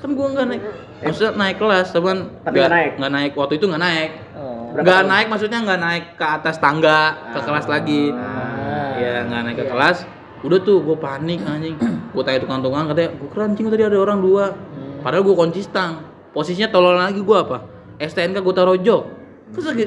Kan 0.00 0.10
gua 0.16 0.26
gak 0.32 0.46
naik. 0.48 0.62
Maksudnya 1.04 1.32
naik 1.36 1.56
kelas, 1.60 1.86
teman. 1.92 2.18
Tapi 2.44 2.56
nggak 2.56 2.72
naik? 2.72 2.92
Nggak 2.96 3.12
naik 3.12 3.32
waktu 3.36 3.54
itu 3.60 3.64
nggak 3.68 3.82
naik. 3.84 4.10
Oh. 4.36 4.72
Nggak 4.72 5.02
naik 5.08 5.26
maksudnya 5.28 5.58
nggak 5.60 5.80
naik 5.80 6.04
ke 6.16 6.26
atas 6.26 6.56
tangga 6.56 7.00
ke 7.36 7.40
kelas 7.44 7.66
lagi. 7.68 8.02
Ah. 8.12 8.96
Ya 8.96 9.14
nggak 9.28 9.40
naik 9.44 9.56
ke 9.60 9.66
kelas. 9.68 10.08
Udah 10.40 10.58
tuh 10.64 10.80
gue 10.80 10.96
panik 10.96 11.44
anjing. 11.44 11.76
Gue 12.16 12.26
tanya 12.26 12.42
tukang-tukang 12.42 12.90
katanya 12.90 13.14
gue 13.14 13.28
keren 13.30 13.54
anjing 13.54 13.70
tadi 13.70 13.86
ada 13.86 13.94
orang 14.00 14.18
dua. 14.18 14.56
Padahal 15.04 15.22
gue 15.22 15.36
kunci 15.36 15.62
stang. 15.62 16.02
Posisinya 16.34 16.72
tolol 16.72 16.98
lagi 16.98 17.22
gue 17.22 17.38
apa? 17.38 17.62
STNK 18.02 18.42
gue 18.42 18.54
taruh 18.56 18.74
jok. 18.74 19.20
Terus 19.50 19.66
lagi 19.66 19.84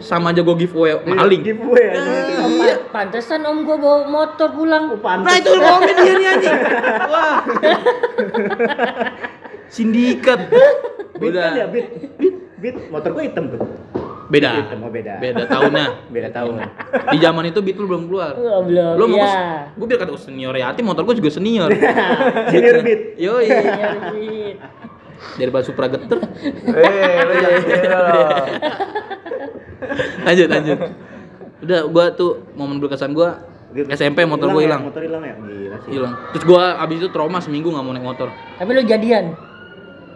sama, 0.00 0.32
aja 0.32 0.40
gue 0.40 0.56
giveaway 0.64 0.96
maling. 1.04 1.44
Giveaway. 1.44 1.84
Ya, 1.92 2.00
iya. 2.48 2.76
Pantesan 2.88 3.44
om 3.44 3.64
gue 3.64 3.76
bawa 3.76 4.08
motor 4.08 4.48
pulang. 4.56 4.88
Oh, 4.88 5.00
pantes. 5.00 5.28
Nah 5.28 5.34
itu 5.36 5.50
ngomongin 5.52 5.96
dia 6.00 6.14
nih 6.16 6.26
anjing. 6.32 6.58
Wah. 7.12 7.38
Sindikat. 9.72 10.40
Beat 11.22 11.38
kan 11.38 11.54
ya, 11.54 11.64
Udah. 11.64 11.66
beat. 11.70 11.86
Beat, 12.18 12.36
beat. 12.58 12.76
Motor 12.90 13.10
gua 13.14 13.22
hitam 13.24 13.44
tuh. 13.48 13.60
Beda. 14.32 14.64
Hitam, 14.64 14.80
oh 14.80 14.90
beda. 14.90 15.12
Beda 15.20 15.44
tahunnya. 15.44 15.86
Beda 16.14 16.28
tahun. 16.32 16.52
Di 17.12 17.18
zaman 17.20 17.44
itu 17.52 17.60
Beat 17.60 17.76
lu 17.76 17.84
belum 17.84 18.08
keluar. 18.08 18.32
Oh, 18.40 18.64
belum. 18.64 18.96
Belum 18.96 19.10
Iya. 19.12 19.28
yeah. 19.28 19.60
gue 19.76 19.86
biar 19.86 19.98
kata 20.00 20.16
senior 20.16 20.56
Yati 20.56 20.80
motor 20.80 21.04
gue 21.04 21.20
juga 21.20 21.28
senior. 21.28 21.68
Senior 22.52 22.80
beat. 22.80 23.20
Yoi. 23.20 23.44
Iya, 23.44 23.88
Dit. 24.08 24.56
Daripada 25.36 25.62
Supra 25.68 25.86
geter. 25.86 26.18
Eh, 26.18 27.16
lu 27.22 27.32
jangan 27.38 28.02
loh. 28.08 28.40
lanjut 30.26 30.48
lanjut. 30.48 30.78
Udah 31.62 31.80
gua 31.86 32.04
tuh 32.10 32.42
momen 32.58 32.82
berkesan 32.82 33.14
gua 33.14 33.38
SMP 33.94 34.26
motor 34.26 34.50
gua 34.50 34.64
ya? 34.64 34.66
hilang. 34.66 34.82
Motor 34.90 35.02
hilang 35.06 35.22
ya? 35.22 35.34
Gila 35.38 35.76
sih. 35.86 35.90
Hilang. 35.94 36.12
Terus 36.34 36.44
gua 36.48 36.80
abis 36.82 36.96
itu 37.04 37.08
trauma 37.14 37.38
seminggu 37.38 37.70
nggak 37.70 37.84
mau 37.84 37.92
naik 37.94 38.02
motor. 38.02 38.28
Tapi 38.58 38.70
lu 38.74 38.82
jadian 38.82 39.36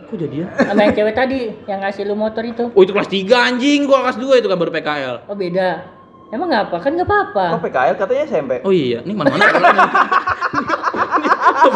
Kok 0.06 0.16
jadi 0.16 0.36
ya? 0.38 0.46
sama 0.62 0.80
yang 0.80 0.94
cewek 0.94 1.14
tadi 1.14 1.38
yang 1.66 1.78
ngasih 1.82 2.02
lu 2.04 2.14
motor 2.14 2.42
itu. 2.42 2.70
Oh 2.70 2.80
itu 2.80 2.94
kelas 2.94 3.10
3 3.10 3.26
anjing, 3.48 3.80
gua 3.84 4.06
kelas 4.06 4.16
2 4.16 4.38
itu 4.38 4.46
kan 4.46 4.56
baru 4.56 4.70
PKL. 4.70 5.14
Oh 5.26 5.34
beda. 5.34 5.70
Emang 6.26 6.46
nggak 6.46 6.62
apa? 6.68 6.76
Kan 6.78 6.94
nggak 6.94 7.06
apa-apa. 7.06 7.44
Kok 7.54 7.62
PKL 7.64 7.94
katanya 7.96 8.22
SMP? 8.24 8.52
Oh 8.62 8.70
iya, 8.70 9.02
ini 9.02 9.12
mana-mana. 9.12 9.46
Kok 11.56 11.70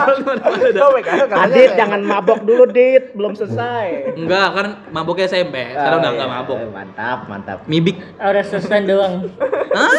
PKL 0.93 1.27
katanya 1.27 1.43
Adit 1.45 1.71
jangan 1.75 2.01
mabok 2.03 2.41
dulu, 2.43 2.65
Dit. 2.67 3.15
Belum 3.15 3.33
selesai. 3.33 4.15
Enggak, 4.15 4.49
kan 4.53 4.67
maboknya 4.91 5.27
SMP. 5.27 5.55
Sekarang 5.71 5.91
Oh, 5.91 6.01
udah 6.01 6.11
iya. 6.11 6.17
enggak 6.17 6.31
mabok. 6.33 6.59
Eh, 6.59 6.71
Mantap, 6.71 7.19
mantap. 7.27 7.59
Mibik. 7.67 7.99
Oh, 8.17 8.31
resesan 8.31 8.87
doang. 8.87 9.15
Hah? 9.71 9.91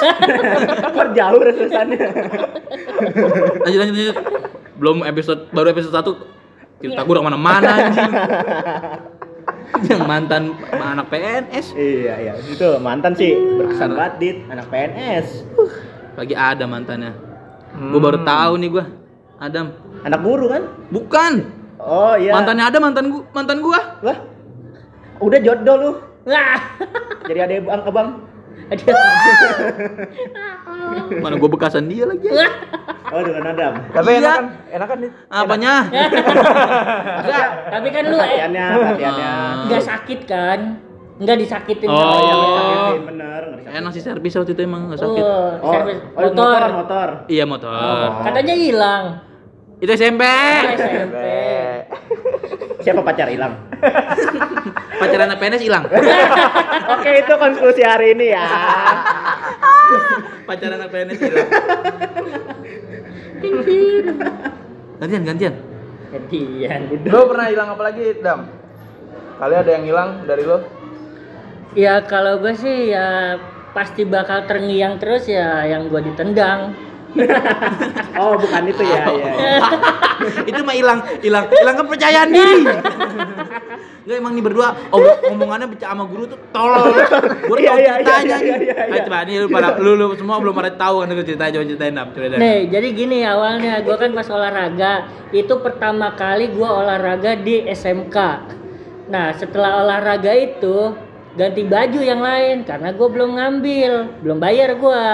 Kok 0.96 1.08
jauh 1.12 1.42
resesannya? 1.42 2.00
Lanjut 3.62 3.80
lanjut 3.80 3.96
lanjut. 3.98 4.18
Belum 4.76 4.98
episode 5.04 5.48
baru 5.52 5.68
episode 5.72 5.94
1 5.94 6.41
cerita 6.82 7.02
gua 7.06 7.14
udah 7.14 7.24
ke 7.24 7.28
mana-mana 7.30 7.70
anjing. 7.78 8.12
Yang 9.88 10.04
mantan 10.04 10.44
anak 10.70 11.08
PNS 11.08 11.74
iya, 11.80 12.14
iya. 12.20 12.34
Itu 12.44 12.76
mantan 12.84 13.16
sih 13.16 13.34
berkesan 13.34 13.96
banget, 13.96 14.14
Dit. 14.20 14.38
Anak 14.52 14.68
PNS. 14.68 15.28
lagi 16.12 16.36
ada 16.36 16.68
mantannya. 16.68 17.16
Hmm. 17.72 17.96
Gua 17.96 18.02
baru 18.04 18.20
tahu 18.22 18.54
nih 18.60 18.70
gua. 18.70 18.86
Adam. 19.42 19.74
Anak 20.04 20.20
guru 20.22 20.46
kan? 20.52 20.64
Bukan. 20.92 21.34
Oh 21.82 22.14
iya. 22.20 22.36
Mantannya 22.36 22.66
ada 22.68 22.78
mantan 22.78 23.06
gua, 23.10 23.24
mantan 23.32 23.58
gua. 23.64 23.80
Lah. 24.04 24.18
Udah 25.24 25.40
jodoh 25.40 25.76
lu. 25.80 25.92
Wah. 26.28 26.60
Jadi 27.26 27.40
ada 27.40 27.54
bang 27.64 27.82
abang. 27.88 28.10
Aduh. 28.70 28.94
Mana 31.24 31.36
gua 31.40 31.50
bekasan 31.50 31.88
dia 31.88 32.06
lagi. 32.06 32.28
Oh 33.12 33.22
dengan 33.22 33.44
Adam. 33.46 33.74
Tapi 33.92 34.10
Iya. 34.10 34.20
enakan, 34.22 34.44
enakan 34.72 34.98
nih. 34.98 35.12
Apanya? 35.28 35.74
Enggak, 37.22 37.46
tapi 37.70 37.88
kan 37.90 38.04
lu 38.06 38.16
eh, 38.16 38.22
Latihannya, 38.22 38.66
latihannya. 38.88 39.34
nggak 39.68 39.84
sakit 39.84 40.20
kan? 40.24 40.60
Nggak 41.18 41.38
disakitin 41.38 41.86
Oh. 41.86 41.94
sama 41.94 42.08
Iya, 42.08 42.16
dia. 42.16 42.34
nggak 42.34 42.56
sakitin, 42.56 43.04
bener. 43.06 43.42
disakitin. 43.52 43.78
Enak 43.78 43.92
sih 43.92 44.02
servis 44.02 44.34
waktu 44.34 44.52
itu 44.52 44.62
emang 44.62 44.82
nggak 44.88 45.00
sakit. 45.00 45.24
Oh, 45.24 45.50
Oh, 45.60 45.72
servis 45.72 45.98
oh, 46.00 46.22
motor. 46.24 46.32
motoran, 46.34 46.72
motor. 46.74 47.08
Iya 47.28 47.44
motor. 47.46 47.70
Oh. 47.70 48.08
Katanya 48.24 48.56
hilang. 48.56 49.06
Itu 49.78 49.92
SMP. 49.92 50.24
Oh, 50.24 50.74
SMP. 50.74 51.18
Siapa 52.80 53.02
pacar 53.02 53.28
hilang? 53.28 53.54
Pacaran 55.02 55.34
anak 55.34 55.42
PNS 55.42 55.62
hilang. 55.66 55.84
Oke, 56.94 57.26
itu 57.26 57.34
konklusi 57.42 57.82
hari 57.82 58.14
ini 58.14 58.38
ya. 58.38 58.46
Pacaran 60.48 60.78
anak 60.78 60.94
PNS 60.94 61.18
hilang. 61.18 61.50
gantian 65.02 65.24
gantian. 65.26 65.54
Gantian. 66.14 66.82
Lo 67.10 67.26
pernah 67.26 67.50
hilang 67.50 67.74
apa 67.74 67.82
lagi, 67.90 68.14
Dam? 68.22 68.46
Kali 69.42 69.56
ada 69.58 69.72
yang 69.74 69.90
hilang 69.90 70.10
dari 70.30 70.46
lo? 70.46 70.62
Ya 71.74 72.06
kalau 72.06 72.38
gue 72.38 72.54
sih 72.54 72.94
ya 72.94 73.42
pasti 73.74 74.06
bakal 74.06 74.46
terngiang 74.46 75.02
terus 75.02 75.26
ya 75.26 75.66
yang 75.66 75.90
gue 75.90 76.14
ditendang. 76.14 76.78
Oh, 78.22 78.38
bukan 78.38 78.62
itu 78.66 78.84
ya, 78.84 79.02
Oh. 79.08 79.18
ya. 79.18 79.32
ya. 79.34 79.54
itu 80.50 80.62
mah 80.62 80.76
hilang 80.76 81.00
hilang 81.20 81.46
hilang 81.50 81.76
kepercayaan 81.76 82.30
diri 82.30 82.62
Enggak 84.02 84.18
emang 84.18 84.34
nih 84.34 84.44
berdua 84.44 84.68
ob- 84.90 85.22
omongannya 85.28 85.68
bicara 85.68 85.94
sama 85.94 86.06
guru 86.06 86.26
tuh 86.26 86.40
tolol. 86.50 86.90
Gue 87.46 87.58
Iya, 87.60 87.70
tahu 87.70 87.78
iya, 87.78 87.94
ceritanya 87.94 88.36
nih. 88.36 88.58
iya, 88.60 88.76
Ayo 88.84 89.00
coba 89.06 89.20
nih 89.22 89.36
lu 89.38 89.48
pada 89.48 89.68
lu, 89.78 89.92
lu 89.94 90.06
semua 90.16 90.38
belum 90.38 90.56
pada 90.56 90.72
tahu 90.74 90.96
kan 91.00 91.08
itu 91.08 91.24
ceritanya 91.24 91.52
coba 91.54 91.66
ceritain 91.68 91.94
Dap, 91.94 92.08
coba. 92.12 92.36
Nih, 92.36 92.60
jadi 92.68 92.88
gini 92.92 93.18
awalnya 93.24 93.74
gue 93.80 93.96
kan 93.96 94.10
pas 94.12 94.28
olahraga 94.28 94.94
itu 95.30 95.54
pertama 95.60 96.08
kali 96.12 96.50
gue 96.50 96.66
olahraga 96.66 97.38
di 97.38 97.62
SMK. 97.64 98.18
Nah 99.08 99.34
setelah 99.34 99.80
olahraga 99.80 100.34
itu 100.34 100.98
ganti 101.32 101.62
baju 101.64 102.00
yang 102.02 102.20
lain 102.20 102.58
karena 102.64 102.90
gue 102.92 103.08
belum 103.08 103.38
ngambil, 103.38 103.92
belum 104.20 104.38
bayar 104.38 104.76
gue. 104.76 105.06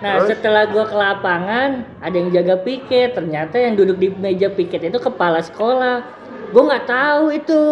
Nah 0.00 0.16
Terus? 0.18 0.28
setelah 0.32 0.64
gue 0.64 0.80
ke 0.80 0.96
lapangan 0.96 1.70
ada 2.00 2.16
yang 2.16 2.30
jaga 2.30 2.56
piket, 2.56 3.12
ternyata 3.12 3.56
yang 3.56 3.76
duduk 3.76 3.96
di 3.96 4.08
meja 4.10 4.48
piket 4.48 4.80
itu 4.82 4.96
kepala 4.96 5.40
sekolah. 5.40 6.00
Gue 6.50 6.62
nggak 6.62 6.84
tahu 6.84 7.24
itu. 7.30 7.64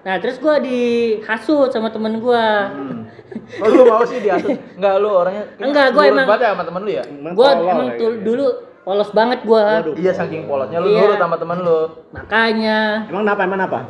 Nah 0.00 0.14
terus 0.18 0.38
gue 0.38 0.54
dihasut 0.60 1.68
sama 1.68 1.90
temen 1.90 2.18
gue. 2.18 2.46
Hmm. 2.70 3.10
Oh, 3.58 3.66
lu 3.66 3.82
mau 3.84 4.06
sih 4.06 4.22
diasut? 4.22 4.54
Enggak, 4.78 4.94
lu 4.96 5.10
orangnya 5.10 5.44
Enggak, 5.58 5.90
gua 5.90 6.02
nurut 6.02 6.12
emang- 6.14 6.28
banget 6.28 6.40
ya 6.40 6.50
sama 6.54 6.64
temen 6.64 6.80
lu 6.80 6.90
ya? 6.92 7.04
Gue 7.34 7.48
emang 7.50 7.88
gitu. 7.90 8.06
dulu 8.22 8.46
polos 8.84 9.10
banget 9.10 9.38
gue. 9.42 9.64
Iya, 9.96 10.12
saking 10.14 10.46
polosnya 10.46 10.78
lu 10.78 10.88
Iya. 10.88 11.00
nurut 11.02 11.18
sama 11.18 11.36
temen 11.36 11.58
lu. 11.58 11.80
Makanya 12.14 12.78
Emang 13.10 13.26
apa? 13.26 13.42
Emang 13.42 13.60
apa? 13.60 13.80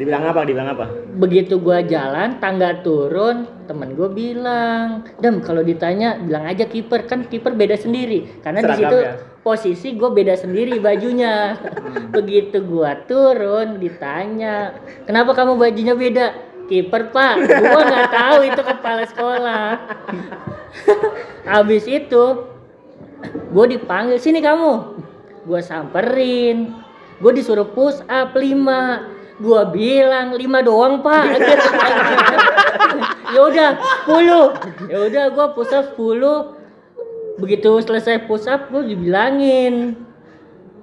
Dibilang 0.00 0.24
apa? 0.24 0.40
Dibilang 0.48 0.70
apa? 0.72 0.86
begitu 1.12 1.60
gua 1.60 1.84
jalan 1.84 2.40
tangga 2.40 2.80
turun 2.80 3.44
temen 3.68 3.92
gue 3.92 4.08
bilang 4.08 5.04
dam 5.20 5.44
kalau 5.44 5.60
ditanya 5.60 6.16
bilang 6.16 6.48
aja 6.48 6.64
kiper 6.64 7.04
kan 7.04 7.28
kiper 7.28 7.52
beda 7.52 7.76
sendiri. 7.76 8.40
Karena 8.40 8.64
di 8.64 8.72
situ 8.80 8.98
ya? 8.98 9.20
posisi 9.44 9.92
gue 9.92 10.08
beda 10.08 10.34
sendiri 10.40 10.80
bajunya. 10.80 11.56
Begitu 12.16 12.64
gua 12.64 12.96
turun 13.04 13.76
ditanya 13.76 14.72
kenapa 15.04 15.36
kamu 15.36 15.60
bajunya 15.60 15.94
beda? 15.94 16.26
Kiper 16.66 17.12
pak. 17.12 17.34
Gua 17.44 17.80
nggak 17.84 18.08
tahu 18.08 18.38
itu 18.48 18.62
kepala 18.64 19.04
sekolah. 19.04 19.68
Habis 21.52 21.84
itu 21.84 22.24
gue 23.52 23.66
dipanggil 23.76 24.16
sini 24.16 24.40
kamu. 24.40 24.96
Gue 25.44 25.60
samperin. 25.60 26.72
Gue 27.20 27.32
disuruh 27.36 27.68
push 27.70 28.02
up 28.08 28.34
5 28.34 29.21
gue 29.38 29.60
bilang 29.70 30.34
5 30.34 30.40
doang 30.62 31.00
pak. 31.00 31.24
Ya 33.32 33.40
udah 33.40 33.70
10 34.04 34.92
ya 34.92 34.98
udah 35.08 35.24
gue 35.32 35.46
push 35.56 35.72
up 35.72 35.96
10 35.96 37.40
begitu 37.40 37.80
selesai 37.80 38.28
push 38.28 38.44
up 38.44 38.68
gue 38.68 38.84
dibilangin. 38.84 39.96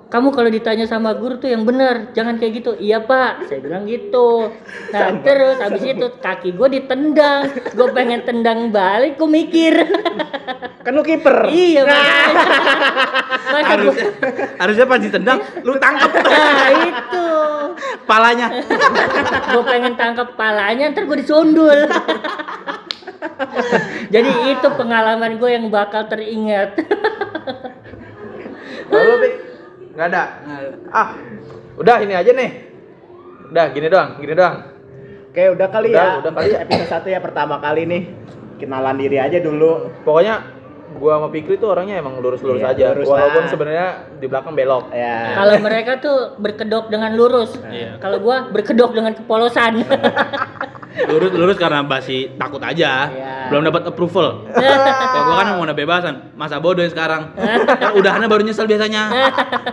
Kamu 0.09 0.33
kalau 0.33 0.49
ditanya 0.49 0.89
sama 0.89 1.13
guru 1.13 1.37
tuh 1.37 1.53
yang 1.53 1.61
benar 1.61 2.09
jangan 2.17 2.41
kayak 2.41 2.65
gitu. 2.65 2.73
Iya 2.73 3.05
pak. 3.05 3.45
Saya 3.45 3.61
bilang 3.61 3.85
gitu. 3.85 4.49
Nah 4.89 5.21
terus 5.21 5.61
habis 5.61 5.85
itu 5.85 6.09
kaki 6.17 6.57
gue 6.57 6.67
ditendang. 6.73 7.53
Gue 7.77 7.93
pengen 7.93 8.25
tendang 8.25 8.73
balik 8.73 9.21
gue 9.21 9.29
mikir. 9.29 9.85
Kan 10.83 10.97
lu 10.97 11.05
kiper. 11.05 11.45
iya 11.53 11.85
makanya 11.85 12.23
masa 13.53 13.61
gua- 13.61 13.69
Harusnya 13.69 14.07
harusnya 14.57 14.85
pas 14.87 14.97
ditendang 14.97 15.37
lu 15.61 15.75
tangkap 15.77 16.11
nah 16.23 16.69
itu 16.71 17.27
palanya. 18.05 18.47
gue 19.53 19.63
pengen 19.65 19.97
tangkap 19.97 20.37
palanya 20.37 20.93
ntar 20.93 21.09
gue 21.09 21.17
disundul 21.19 21.75
jadi 24.13 24.31
itu 24.55 24.67
pengalaman 24.79 25.35
gue 25.41 25.49
yang 25.51 25.67
bakal 25.67 26.07
teringat 26.07 26.77
Lalu, 28.89 29.13
Pik? 29.21 29.33
Enggak 29.93 30.07
ada. 30.09 30.23
Ah, 30.89 31.09
udah 31.77 31.95
ini 32.01 32.13
aja 32.17 32.31
nih. 32.33 32.51
Udah, 33.53 33.65
gini 33.69 33.87
doang, 33.89 34.09
gini 34.17 34.33
doang. 34.33 34.55
Oke, 35.29 35.43
udah 35.53 35.67
kali 35.69 35.93
Udah, 35.93 36.01
ya. 36.01 36.19
udah 36.25 36.31
kali 36.33 36.49
ya. 36.49 36.59
Episode 36.65 36.89
satu 36.89 37.07
ya 37.13 37.19
pertama 37.21 37.61
kali 37.61 37.85
nih. 37.85 38.03
Kenalan 38.57 38.97
diri 38.97 39.21
aja 39.21 39.37
dulu. 39.37 39.93
Pokoknya 40.01 40.41
gua 40.95 41.11
sama 41.15 41.27
Fikri 41.29 41.55
tuh 41.55 41.69
orangnya 41.69 41.99
emang 41.99 42.17
lurus-lurus 42.17 42.59
Iya, 42.59 42.73
aja. 42.73 42.85
lurus 42.91 43.05
Walaupun 43.05 43.43
sebenarnya 43.45 43.87
di 44.15 44.25
belakang 44.25 44.53
belok. 44.53 44.89
Ya. 44.89 45.35
Kalau 45.35 45.55
mereka 45.59 45.91
tuh 45.97 46.17
berkedok 46.35 46.89
dengan 46.89 47.13
lurus. 47.13 47.53
Iya. 47.61 47.97
Kalau 47.97 48.17
gua 48.17 48.47
berkedok 48.47 48.91
dengan 48.91 49.13
kepolosan. 49.13 49.85
lurus 50.99 51.31
lurus 51.31 51.55
karena 51.55 51.79
masih 51.79 52.33
takut 52.35 52.59
aja 52.59 53.07
Iya. 53.07 53.47
belum 53.47 53.61
dapat 53.63 53.87
approval 53.87 54.43
kalau 54.51 55.23
gua 55.23 55.35
kan 55.37 55.47
mau 55.53 55.63
ada 55.63 55.71
bebasan 55.71 56.33
masa 56.33 56.59
bodoh 56.59 56.81
yang 56.81 56.91
sekarang 56.91 57.29
kan 57.31 57.61
udahannya 57.95 58.27
baru 58.27 58.43
nyesel 58.43 58.67
biasanya 58.67 59.07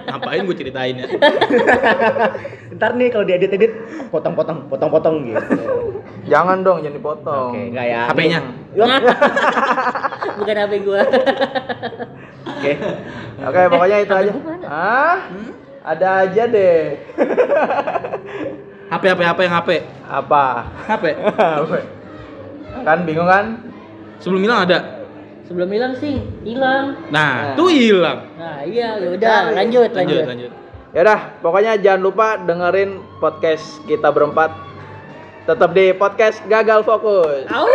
ngapain 0.06 0.44
gue 0.44 0.54
ceritain 0.54 0.94
ya 0.94 1.06
Ntar 2.76 2.92
nih 2.92 3.08
kalau 3.08 3.24
diedit-edit 3.24 3.72
potong-potong, 4.12 4.68
potong-potong 4.68 5.14
gitu. 5.24 5.56
Jangan 6.26 6.58
dong, 6.60 6.82
jangan 6.82 6.96
dipotong. 6.96 7.50
Oke, 7.54 7.62
enggak 7.70 7.86
ya. 7.86 8.00
HP-nya 8.10 8.40
Bukan 10.38 10.56
HP 10.58 10.72
gua. 10.82 11.02
Oke. 12.46 12.72
Oke, 13.38 13.60
pokoknya 13.68 13.96
itu 14.00 14.10
HP 14.10 14.20
aja. 14.20 14.30
gua 14.32 14.44
mana? 14.44 14.66
Ah? 14.66 15.16
Ada 15.86 16.08
aja 16.24 16.42
deh. 16.46 16.78
HP 18.92 19.02
HP 19.04 19.20
HP 19.20 19.38
yang 19.40 19.54
HP 19.56 19.70
Apa? 20.04 20.44
HP 20.86 21.04
kan 22.86 22.98
bingung 23.02 23.26
kan? 23.26 23.66
sebelum 24.16 24.42
hilang 24.42 24.62
ada 24.62 24.78
Sebelum 25.42 25.66
hilang 25.68 25.94
sih, 25.94 26.18
hilang. 26.42 26.98
nah 27.08 27.50
Nah. 27.50 27.54
tuh 27.54 27.66
hilang 27.66 28.18
Nah, 28.34 28.62
iya, 28.62 28.98
udah 28.98 29.54
lanjut, 29.54 29.90
lanjut. 29.90 30.22
lanjut 30.22 30.26
lanjut 30.26 30.52
Ya 30.90 31.00
udah, 31.02 31.20
pokoknya 31.38 31.76
jangan 31.76 32.00
lupa 32.00 32.40
dengerin 32.40 32.90
podcast 33.18 33.62
kita 33.84 34.08
berempat. 34.08 34.48
Tetap 35.46 35.78
di 35.78 35.94
podcast 35.94 36.42
Gagal 36.50 36.82
Fokus. 36.82 37.46
Au! 37.54 37.70